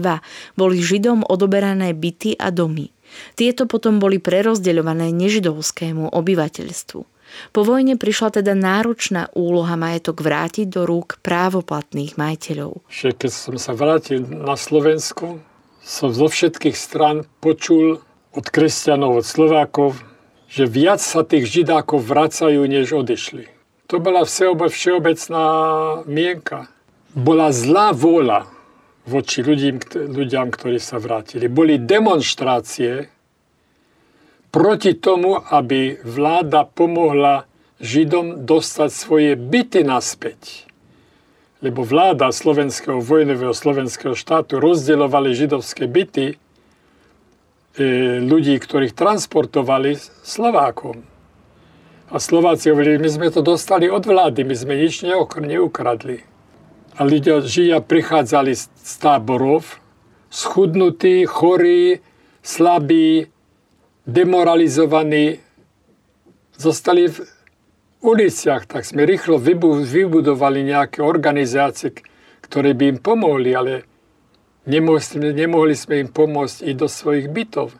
boli 0.57 0.76
Židom 0.80 1.24
odoberané 1.24 1.97
byty 1.97 2.36
a 2.36 2.53
domy. 2.53 2.93
Tieto 3.34 3.66
potom 3.66 3.99
boli 3.99 4.22
prerozdeľované 4.22 5.11
nežidovskému 5.11 6.14
obyvateľstvu. 6.14 7.01
Po 7.55 7.61
vojne 7.62 7.95
prišla 7.95 8.43
teda 8.43 8.59
náročná 8.59 9.30
úloha 9.38 9.78
majetok 9.78 10.18
vrátiť 10.18 10.66
do 10.66 10.82
rúk 10.82 11.22
právoplatných 11.22 12.18
majiteľov. 12.18 12.82
Keď 12.91 13.30
som 13.30 13.55
sa 13.55 13.72
vrátil 13.74 14.26
na 14.26 14.59
Slovensku, 14.59 15.38
som 15.80 16.11
zo 16.11 16.26
všetkých 16.26 16.74
stran 16.74 17.22
počul 17.38 18.03
od 18.34 18.47
kresťanov, 18.51 19.22
od 19.22 19.26
Slovákov, 19.26 20.09
že 20.51 20.66
viac 20.66 20.98
sa 20.98 21.22
tých 21.22 21.46
židákov 21.46 22.03
vracajú, 22.03 22.66
než 22.66 22.90
odišli. 22.90 23.46
To 23.86 24.03
bola 24.03 24.26
všeobecná 24.26 25.44
mienka. 26.11 26.66
Bola 27.14 27.55
zlá 27.55 27.94
vôľa 27.94 28.51
voči 29.07 29.42
ľudím, 29.42 29.78
ľuďom, 29.94 30.51
ktorí 30.51 30.78
sa 30.82 30.98
vrátili. 30.98 31.46
Boli 31.46 31.78
demonstrácie 31.78 33.11
proti 34.51 34.98
tomu, 34.98 35.38
aby 35.38 36.03
vláda 36.03 36.66
pomohla 36.66 37.46
Židom 37.80 38.44
dostať 38.44 38.90
svoje 38.92 39.32
byty 39.40 39.88
naspäť. 39.88 40.68
Lebo 41.64 41.80
vláda 41.80 42.28
slovenského 42.28 43.01
vojnového 43.01 43.57
slovenského 43.57 44.12
štátu 44.12 44.61
rozdeľovali 44.61 45.32
židovské 45.32 45.88
byty 45.88 46.36
ľudí, 47.78 48.58
ktorých 48.58 48.96
transportovali 48.96 49.94
Slovákom. 50.26 51.06
A 52.10 52.18
Slováci 52.18 52.74
hovorili, 52.74 52.98
my 52.98 53.10
sme 53.10 53.28
to 53.30 53.38
dostali 53.38 53.86
od 53.86 54.02
vlády, 54.02 54.42
my 54.42 54.54
sme 54.58 54.74
nič 54.74 55.06
neukradli. 55.06 56.26
A 56.98 57.06
ľudia, 57.06 57.38
žia 57.46 57.78
prichádzali 57.78 58.58
z 58.58 58.92
táborov, 58.98 59.78
schudnutí, 60.26 61.22
chorí, 61.30 62.02
slabí, 62.42 63.30
demoralizovaní, 64.10 65.38
zostali 66.58 67.06
v 67.08 67.22
uliciach, 68.02 68.66
tak 68.66 68.82
sme 68.82 69.06
rýchlo 69.06 69.38
vybudovali 69.38 70.66
nejaké 70.66 71.00
organizácie, 71.00 71.94
ktoré 72.42 72.74
by 72.74 72.96
im 72.96 72.98
pomohli, 72.98 73.54
ale 73.54 73.86
Nemohli, 74.68 75.32
nemohli 75.32 75.72
sme 75.72 76.04
im 76.04 76.08
pomôcť 76.12 76.68
i 76.68 76.72
do 76.76 76.84
svojich 76.84 77.32
bytov. 77.32 77.72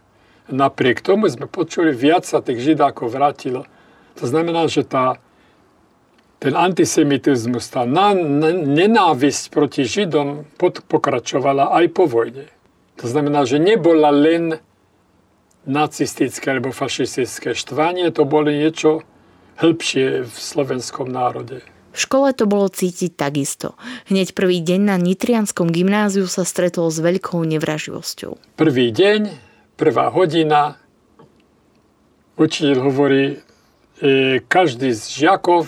Napriek 0.49 1.05
tomu 1.05 1.29
sme 1.29 1.47
počuli, 1.47 1.93
viac 1.93 2.25
sa 2.25 2.41
tých 2.41 2.65
židákov 2.65 3.13
vrátilo. 3.13 3.69
To 4.19 4.25
znamená, 4.27 4.67
že 4.67 4.83
tá, 4.83 5.21
ten 6.43 6.57
antisemitizmus, 6.57 7.69
tá 7.71 7.85
na, 7.85 8.17
na, 8.17 8.51
nenávisť 8.51 9.53
proti 9.53 9.87
Židom 9.87 10.49
pod, 10.59 10.83
pokračovala 10.89 11.71
aj 11.77 11.87
po 11.95 12.09
vojne. 12.09 12.49
To 12.99 13.07
znamená, 13.07 13.47
že 13.47 13.63
nebola 13.63 14.11
len 14.11 14.59
nacistické 15.69 16.57
alebo 16.57 16.73
fašistické 16.73 17.53
štvanie, 17.53 18.09
to 18.11 18.25
bolo 18.25 18.49
niečo 18.49 19.05
hĺbšie 19.61 20.25
v 20.25 20.35
slovenskom 20.35 21.07
národe. 21.13 21.61
V 21.91 21.99
škole 21.99 22.31
to 22.31 22.47
bolo 22.47 22.71
cítiť 22.71 23.19
takisto. 23.19 23.75
Hneď 24.07 24.39
prvý 24.39 24.63
deň 24.63 24.81
na 24.95 24.97
Nitrianskom 24.99 25.75
gymnáziu 25.75 26.31
sa 26.31 26.47
stretol 26.47 26.87
s 26.87 27.03
veľkou 27.03 27.43
nevraživosťou. 27.43 28.55
Prvý 28.55 28.95
deň, 28.95 29.35
prvá 29.75 30.07
hodina, 30.15 30.79
učiteľ 32.39 32.79
hovorí, 32.87 33.43
e, 33.99 34.39
každý 34.47 34.95
z 34.95 35.03
žiakov 35.11 35.67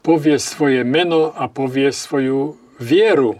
povie 0.00 0.40
svoje 0.40 0.88
meno 0.88 1.36
a 1.36 1.52
povie 1.52 1.92
svoju 1.92 2.56
vieru. 2.80 3.36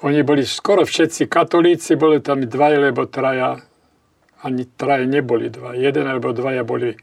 Oni 0.00 0.24
boli 0.24 0.48
skoro 0.48 0.88
všetci 0.88 1.28
katolíci, 1.28 2.00
boli 2.00 2.24
tam 2.24 2.48
dvaja 2.48 2.80
alebo 2.80 3.04
traja, 3.04 3.60
ani 4.40 4.64
traja 4.72 5.04
neboli 5.04 5.52
dva, 5.52 5.76
jeden 5.76 6.08
alebo 6.08 6.32
dvaja 6.32 6.64
boli 6.64 6.96
e, 6.96 6.98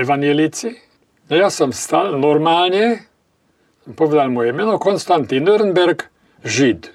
evanielici 0.00 0.91
No 1.32 1.40
ja 1.40 1.48
som 1.48 1.72
stal 1.72 2.20
normálne, 2.20 3.08
povedal 3.96 4.28
moje 4.28 4.52
meno, 4.52 4.76
Konstantín 4.76 5.48
Nürnberg, 5.48 6.12
Žid. 6.44 6.92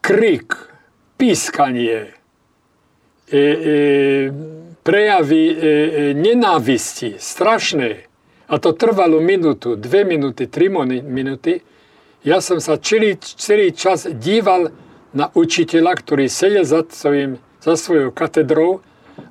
Krik, 0.00 0.56
pískanie, 1.20 2.16
e, 3.28 3.36
e, 3.36 3.76
prejavy 4.80 5.44
e, 5.44 5.52
e, 5.52 5.60
nenávisti, 6.16 7.20
strašné. 7.20 8.08
A 8.48 8.56
to 8.56 8.72
trvalo 8.72 9.20
minútu, 9.20 9.76
dve 9.76 10.08
minúty, 10.08 10.48
tri 10.48 10.72
minúty. 10.72 11.60
Ja 12.24 12.40
som 12.40 12.64
sa 12.64 12.80
celý, 12.80 13.20
celý 13.20 13.76
čas 13.76 14.08
díval 14.08 14.72
na 15.12 15.28
učiteľa, 15.36 15.92
ktorý 15.92 16.32
sedel 16.32 16.64
za, 16.64 16.88
svojim, 16.88 17.36
za 17.60 17.76
svojou 17.76 18.16
katedrou 18.16 18.80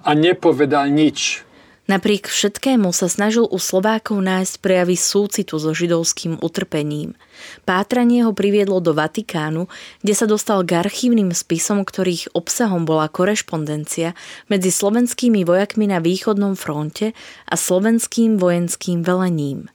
a 0.06 0.14
nepovedal 0.14 0.94
nič. 0.94 1.47
Napriek 1.88 2.28
všetkému 2.28 2.92
sa 2.92 3.08
snažil 3.08 3.48
u 3.48 3.56
Slovákov 3.56 4.20
nájsť 4.20 4.60
prejavy 4.60 5.00
súcitu 5.00 5.56
so 5.56 5.72
židovským 5.72 6.36
utrpením. 6.44 7.16
Pátranie 7.64 8.28
ho 8.28 8.36
priviedlo 8.36 8.84
do 8.84 8.92
Vatikánu, 8.92 9.72
kde 10.04 10.14
sa 10.14 10.28
dostal 10.28 10.68
k 10.68 10.84
archívnym 10.84 11.32
spisom, 11.32 11.88
ktorých 11.88 12.36
obsahom 12.36 12.84
bola 12.84 13.08
korešpondencia 13.08 14.20
medzi 14.52 14.68
slovenskými 14.68 15.48
vojakmi 15.48 15.88
na 15.88 16.04
východnom 16.04 16.60
fronte 16.60 17.16
a 17.48 17.56
slovenským 17.56 18.36
vojenským 18.36 19.08
velením. 19.08 19.72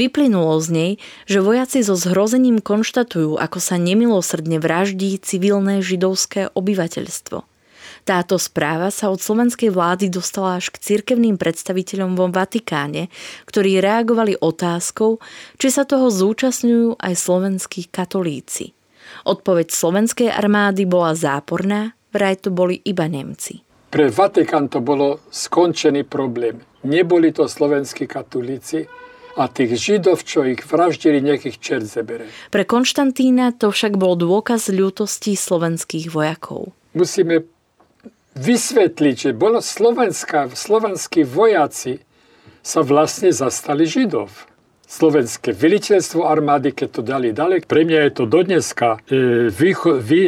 Vyplynulo 0.00 0.56
z 0.64 0.68
nej, 0.72 0.92
že 1.28 1.44
vojaci 1.44 1.84
so 1.84 1.92
zhrozením 1.92 2.64
konštatujú, 2.64 3.36
ako 3.36 3.58
sa 3.60 3.76
nemilosrdne 3.76 4.58
vraždí 4.58 5.20
civilné 5.20 5.84
židovské 5.84 6.48
obyvateľstvo. 6.56 7.49
Táto 8.04 8.40
správa 8.40 8.88
sa 8.88 9.12
od 9.12 9.20
slovenskej 9.20 9.70
vlády 9.70 10.08
dostala 10.08 10.58
až 10.58 10.72
k 10.72 10.80
cirkevným 10.80 11.36
predstaviteľom 11.36 12.16
vo 12.16 12.26
Vatikáne, 12.32 13.12
ktorí 13.46 13.78
reagovali 13.78 14.40
otázkou, 14.40 15.20
či 15.60 15.68
sa 15.68 15.84
toho 15.84 16.08
zúčastňujú 16.08 16.98
aj 16.98 17.14
slovenskí 17.14 17.92
katolíci. 17.92 18.72
Odpoveď 19.26 19.68
slovenskej 19.68 20.28
armády 20.30 20.86
bola 20.86 21.12
záporná, 21.12 21.92
vraj 22.14 22.40
to 22.40 22.48
boli 22.54 22.78
iba 22.86 23.10
Nemci. 23.10 23.60
Pre 23.90 24.06
Vatikán 24.06 24.70
to 24.70 24.78
bolo 24.78 25.18
skončený 25.34 26.06
problém. 26.06 26.62
Neboli 26.86 27.34
to 27.34 27.50
slovenskí 27.50 28.06
katolíci, 28.06 28.86
a 29.38 29.46
tých 29.46 29.78
židov, 29.78 30.26
čo 30.26 30.42
ich 30.42 30.60
vraždili, 30.66 31.22
nech 31.22 31.46
ich 31.46 31.62
čert 31.62 31.86
zebere. 31.86 32.26
Pre 32.50 32.64
Konštantína 32.66 33.54
to 33.54 33.70
však 33.70 33.94
bol 33.94 34.18
dôkaz 34.18 34.68
ľútosti 34.68 35.38
slovenských 35.38 36.10
vojakov. 36.10 36.74
Musíme 36.98 37.46
vysvetliť, 38.38 39.16
že 39.16 39.30
bolo 39.34 39.58
slovenská, 39.58 40.52
slovenskí 40.54 41.26
vojaci 41.26 42.02
sa 42.62 42.84
vlastne 42.84 43.34
zastali 43.34 43.88
Židov. 43.88 44.30
Slovenské 44.90 45.54
veliteľstvo 45.54 46.26
armády, 46.26 46.74
keď 46.74 46.88
to 46.90 47.02
dali 47.06 47.30
ďalej, 47.30 47.66
pre 47.66 47.86
mňa 47.86 48.10
je 48.10 48.12
to 48.14 48.24
dodneska 48.26 48.98
e, 49.06 49.50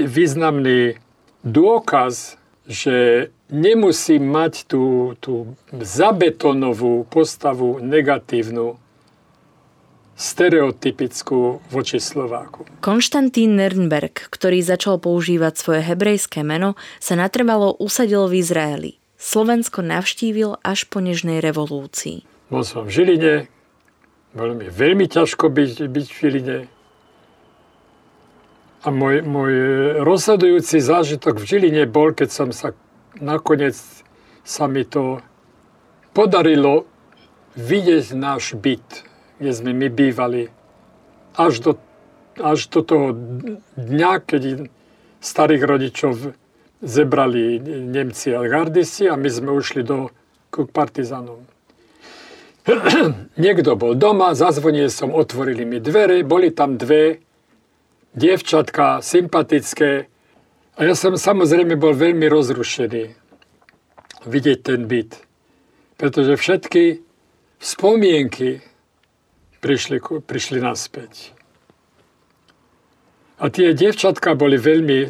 významný 0.07 1.03
dôkaz, 1.43 2.39
že 2.71 3.29
nemusí 3.51 4.23
mať 4.23 4.71
tú, 4.71 5.15
tú 5.19 5.59
zabetonovú 5.75 7.03
postavu 7.11 7.83
negatívnu, 7.83 8.79
stereotypickú 10.23 11.59
voči 11.67 11.99
Slováku. 11.99 12.63
Konštantín 12.79 13.59
Nernberg, 13.59 14.31
ktorý 14.31 14.63
začal 14.63 15.03
používať 15.03 15.59
svoje 15.59 15.83
hebrejské 15.83 16.47
meno, 16.47 16.79
sa 17.03 17.19
natrvalo 17.19 17.75
usadil 17.83 18.31
v 18.31 18.39
Izraeli. 18.39 18.93
Slovensko 19.19 19.83
navštívil 19.83 20.63
až 20.63 20.87
po 20.87 21.03
Nežnej 21.03 21.43
revolúcii. 21.43 22.23
Bol 22.47 22.63
som 22.63 22.87
v 22.87 22.95
Žiline, 22.95 23.35
bolo 24.31 24.55
mi 24.55 24.71
veľmi 24.71 25.11
ťažko 25.11 25.51
byť, 25.51 25.91
byť 25.91 26.07
v 26.07 26.17
Žiline. 26.23 26.59
A 28.83 28.89
môj, 28.91 29.23
môj 29.27 29.53
rozhodujúci 30.03 30.79
zážitok 30.79 31.43
v 31.43 31.47
Žiline 31.51 31.83
bol, 31.91 32.15
keď 32.15 32.31
som 32.31 32.49
sa 32.55 32.75
nakoniec 33.19 33.79
sa 34.43 34.67
mi 34.67 34.83
to 34.83 35.23
podarilo 36.11 36.87
vidieť 37.55 38.17
náš 38.19 38.59
byt, 38.59 39.07
kde 39.43 39.51
sme 39.51 39.75
my 39.75 39.91
bývali, 39.91 40.47
až 41.35 41.59
do, 41.59 41.73
až 42.39 42.71
do 42.71 42.81
toho 42.87 43.07
dňa, 43.75 44.23
keď 44.23 44.71
starých 45.19 45.63
rodičov 45.67 46.15
zebrali 46.79 47.59
Nemci 47.63 48.31
a 48.31 48.47
gardisti 48.47 49.11
a 49.11 49.19
my 49.19 49.27
sme 49.27 49.51
ušli 49.51 49.83
do, 49.83 50.15
k 50.55 50.63
partizanom. 50.71 51.43
Niekto 53.43 53.75
bol 53.75 53.99
doma, 53.99 54.39
zazvonil 54.39 54.87
som, 54.87 55.11
otvorili 55.11 55.67
mi 55.67 55.83
dvere, 55.83 56.23
boli 56.23 56.55
tam 56.55 56.79
dve 56.79 57.19
dievčatka, 58.15 59.03
sympatické. 59.03 60.07
A 60.79 60.81
ja 60.87 60.95
som 60.95 61.19
samozrejme 61.19 61.75
bol 61.75 61.97
veľmi 61.97 62.31
rozrušený 62.31 63.05
vidieť 64.23 64.59
ten 64.63 64.87
byt. 64.87 65.19
Pretože 65.99 66.39
všetky 66.39 67.03
spomienky 67.59 68.63
prišli, 69.63 70.03
prišli 70.03 70.59
naspäť. 70.59 71.33
A 73.39 73.49
tie 73.49 73.73
dievčatka 73.73 74.35
boli 74.35 74.59
veľmi 74.59 75.09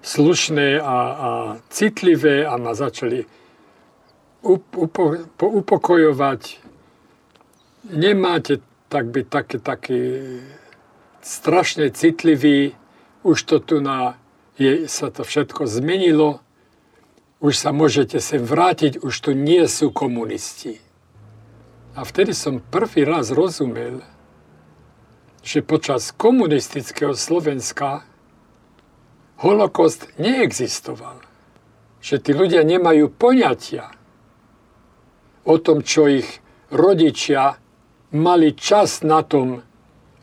slušné 0.00 0.80
a, 0.80 0.84
a 0.84 1.30
citlivé 1.68 2.48
a 2.48 2.56
ma 2.56 2.72
začali 2.72 3.28
upo, 4.42 5.04
upokojovať 5.36 6.42
nemáte 7.88 8.60
tak 8.90 9.08
byť 9.08 9.26
taký, 9.28 9.56
taký 9.62 10.00
strašne 11.22 11.92
citlivý, 11.94 12.74
už 13.22 13.38
to 13.44 13.56
tu 13.60 13.76
na, 13.78 14.16
je, 14.58 14.88
sa 14.88 15.12
to 15.12 15.22
všetko 15.22 15.68
zmenilo, 15.68 16.40
už 17.40 17.56
sa 17.56 17.70
môžete 17.72 18.20
sem 18.20 18.42
vrátiť, 18.42 19.00
už 19.00 19.14
tu 19.20 19.30
nie 19.32 19.64
sú 19.68 19.92
komunisti. 19.92 20.80
A 21.98 22.06
vtedy 22.06 22.30
som 22.36 22.62
prvý 22.62 23.02
raz 23.02 23.34
rozumel, 23.34 24.02
že 25.42 25.64
počas 25.64 26.14
komunistického 26.14 27.16
Slovenska 27.16 28.06
holokost 29.40 30.06
neexistoval. 30.20 31.18
Že 32.00 32.16
tí 32.20 32.30
ľudia 32.32 32.62
nemajú 32.64 33.12
poňatia 33.12 33.92
o 35.44 35.56
tom, 35.58 35.82
čo 35.84 36.08
ich 36.08 36.40
rodičia 36.70 37.58
mali 38.12 38.54
čas 38.54 39.02
na 39.02 39.24
tom, 39.24 39.64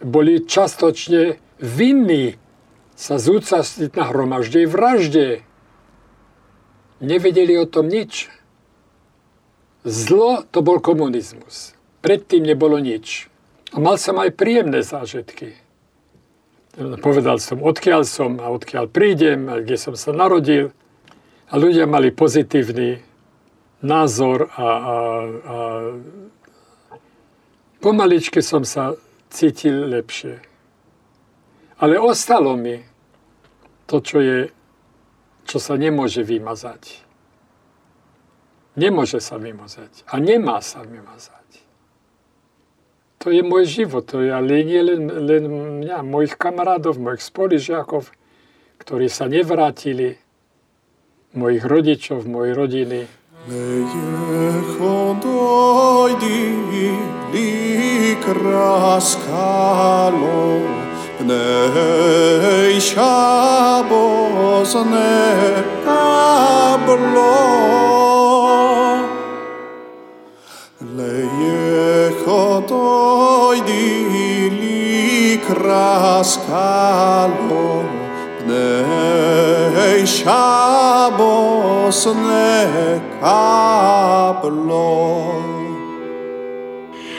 boli 0.01 0.45
častočne 0.45 1.41
vinní 1.57 2.37
sa 2.97 3.21
zúčastniť 3.21 3.91
na 3.93 4.03
hromaždej 4.09 4.65
vražde. 4.65 5.45
Nevedeli 6.97 7.53
o 7.57 7.65
tom 7.69 7.89
nič. 7.89 8.29
Zlo 9.87 10.43
to 10.51 10.59
bol 10.59 10.83
komunizmus. 10.83 11.71
Predtým 12.03 12.43
nebolo 12.43 12.75
nič. 12.75 13.31
A 13.71 13.79
mal 13.79 13.95
som 13.95 14.19
aj 14.19 14.35
príjemné 14.35 14.83
zážitky. 14.83 15.55
Povedal 16.99 17.39
som, 17.39 17.63
odkiaľ 17.63 18.03
som 18.03 18.37
a 18.43 18.51
odkiaľ 18.51 18.91
prídem 18.91 19.47
a 19.47 19.63
kde 19.63 19.79
som 19.79 19.95
sa 19.95 20.11
narodil. 20.11 20.75
A 21.47 21.55
ľudia 21.55 21.87
mali 21.87 22.11
pozitívny 22.11 22.99
názor 23.79 24.51
a, 24.51 24.67
a, 24.67 24.97
a 25.31 25.57
pomaličky 27.79 28.43
som 28.43 28.67
sa 28.67 28.99
cítil 29.31 29.87
lepšie. 29.87 30.43
Ale 31.79 31.95
ostalo 31.95 32.59
mi 32.59 32.83
to, 33.87 34.03
čo 34.03 34.19
je, 34.19 34.39
čo 35.47 35.63
sa 35.63 35.79
nemôže 35.79 36.27
vymazať. 36.27 37.06
Nemôže 38.77 39.17
sa 39.17 39.41
vymazať. 39.41 40.05
A 40.05 40.21
nemá 40.21 40.61
sa 40.61 40.85
vymazať. 40.85 41.65
To 43.25 43.33
je 43.33 43.41
môj 43.41 43.65
život. 43.65 44.05
To 44.13 44.21
je 44.21 44.29
ale 44.29 44.61
nie 44.61 44.77
len, 44.85 45.09
len 45.09 45.43
mňa, 45.81 46.05
mojich 46.05 46.37
kamarádov, 46.37 47.01
mojich 47.01 47.25
spolužiakov, 47.25 48.13
ktorí 48.77 49.09
sa 49.09 49.25
nevrátili, 49.25 50.21
mojich 51.33 51.65
rodičov, 51.65 52.29
mojej 52.29 52.53
rodiny. 52.53 53.09
kraskalo 58.27 60.43
Bnei 61.17 62.77
Shabbos 62.77 64.77
nekablo 64.85 65.97
Lejechotoi 67.17 67.46
li 75.87 75.93
kraskalo 75.95 77.83
Bnei 78.43 80.07
Shabbos 80.07 82.05
nekablo 82.05 83.57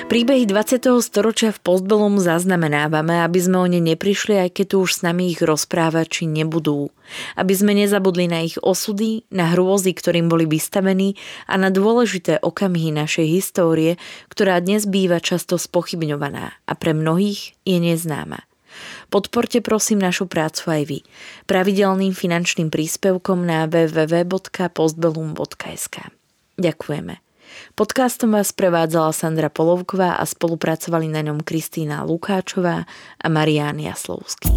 Príbehy 0.08 0.48
20. 0.48 1.04
storočia 1.04 1.52
v 1.52 1.60
Postbelom 1.60 2.16
zaznamenávame, 2.16 3.20
aby 3.20 3.44
sme 3.44 3.60
o 3.60 3.68
ne 3.68 3.76
neprišli, 3.76 4.40
aj 4.40 4.56
keď 4.56 4.66
tu 4.72 4.76
už 4.88 4.90
s 4.96 5.04
nami 5.04 5.36
ich 5.36 5.44
rozprávači 5.44 6.24
nebudú. 6.24 6.88
Aby 7.36 7.52
sme 7.52 7.76
nezabudli 7.76 8.24
na 8.24 8.40
ich 8.40 8.56
osudy, 8.56 9.28
na 9.28 9.52
hrôzy, 9.52 9.92
ktorým 9.92 10.32
boli 10.32 10.48
vystavení 10.48 11.12
a 11.44 11.60
na 11.60 11.68
dôležité 11.68 12.40
okamihy 12.40 12.88
našej 12.88 13.26
histórie, 13.28 14.00
ktorá 14.32 14.64
dnes 14.64 14.88
býva 14.88 15.20
často 15.20 15.60
spochybňovaná 15.60 16.56
a 16.64 16.72
pre 16.72 16.96
mnohých 16.96 17.52
je 17.68 17.76
neznáma. 17.76 18.47
Podporte 19.08 19.64
prosím 19.64 20.04
našu 20.04 20.28
prácu 20.28 20.68
aj 20.68 20.84
vy. 20.84 21.00
Pravidelným 21.48 22.12
finančným 22.12 22.68
príspevkom 22.68 23.40
na 23.40 23.64
www.postbellum.sk. 23.64 25.96
Ďakujeme. 26.60 27.14
Podcastom 27.72 28.36
vás 28.36 28.52
prevádzala 28.52 29.16
Sandra 29.16 29.48
Polovková 29.48 30.20
a 30.20 30.28
spolupracovali 30.28 31.08
na 31.08 31.24
ňom 31.24 31.40
Kristýna 31.40 32.04
Lukáčová 32.04 32.84
a 33.16 33.26
Marián 33.32 33.80
Jaslovský. 33.80 34.52